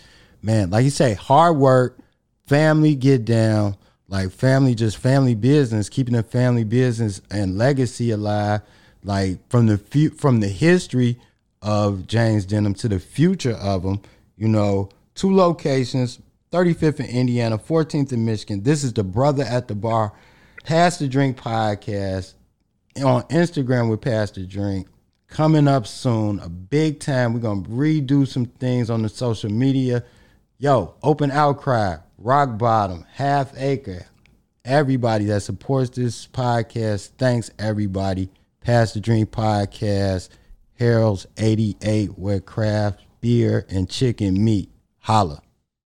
Man 0.42 0.70
like 0.70 0.84
you 0.84 0.90
say 0.90 1.14
hard 1.14 1.56
work 1.56 1.98
family 2.46 2.94
get 2.94 3.24
down 3.24 3.76
like 4.06 4.30
family 4.30 4.76
just 4.76 4.96
family 4.96 5.34
business 5.34 5.88
keeping 5.88 6.14
the 6.14 6.22
family 6.22 6.62
business 6.62 7.20
and 7.32 7.58
legacy 7.58 8.12
alive 8.12 8.60
like 9.02 9.38
from 9.48 9.66
the 9.66 9.76
fu- 9.76 10.10
from 10.10 10.38
the 10.40 10.48
history 10.48 11.16
of 11.62 12.08
james 12.08 12.44
denham 12.44 12.74
to 12.74 12.88
the 12.88 12.98
future 12.98 13.52
of 13.52 13.84
him 13.84 14.00
you 14.36 14.48
know 14.48 14.88
two 15.20 15.34
locations 15.34 16.18
35th 16.50 16.98
in 17.00 17.04
Indiana, 17.04 17.58
14th 17.58 18.10
in 18.10 18.24
Michigan. 18.24 18.62
This 18.62 18.82
is 18.82 18.94
the 18.94 19.04
Brother 19.04 19.44
at 19.44 19.68
the 19.68 19.74
Bar, 19.74 20.14
Pass 20.64 20.98
the 20.98 21.08
Drink 21.08 21.36
podcast 21.36 22.32
on 23.04 23.24
Instagram 23.24 23.90
with 23.90 24.00
Pass 24.00 24.30
the 24.30 24.46
Drink. 24.46 24.88
Coming 25.28 25.68
up 25.68 25.86
soon, 25.86 26.38
a 26.38 26.48
big 26.48 27.00
time. 27.00 27.34
We're 27.34 27.40
gonna 27.40 27.68
redo 27.68 28.26
some 28.26 28.46
things 28.46 28.88
on 28.88 29.02
the 29.02 29.10
social 29.10 29.50
media. 29.50 30.04
Yo, 30.56 30.94
Open 31.02 31.30
Outcry, 31.30 31.96
Rock 32.16 32.56
Bottom, 32.56 33.04
Half 33.12 33.52
Acre, 33.58 34.06
everybody 34.64 35.26
that 35.26 35.42
supports 35.42 35.90
this 35.90 36.26
podcast. 36.28 37.10
Thanks 37.18 37.50
everybody. 37.58 38.30
Pass 38.62 38.94
the 38.94 39.00
Drink 39.00 39.30
podcast, 39.30 40.30
Harold's 40.78 41.26
88, 41.36 42.18
where 42.18 42.40
craft 42.40 43.02
beer 43.20 43.66
and 43.68 43.86
chicken 43.86 44.42
meet. 44.42 44.69
Holla. 45.00 45.42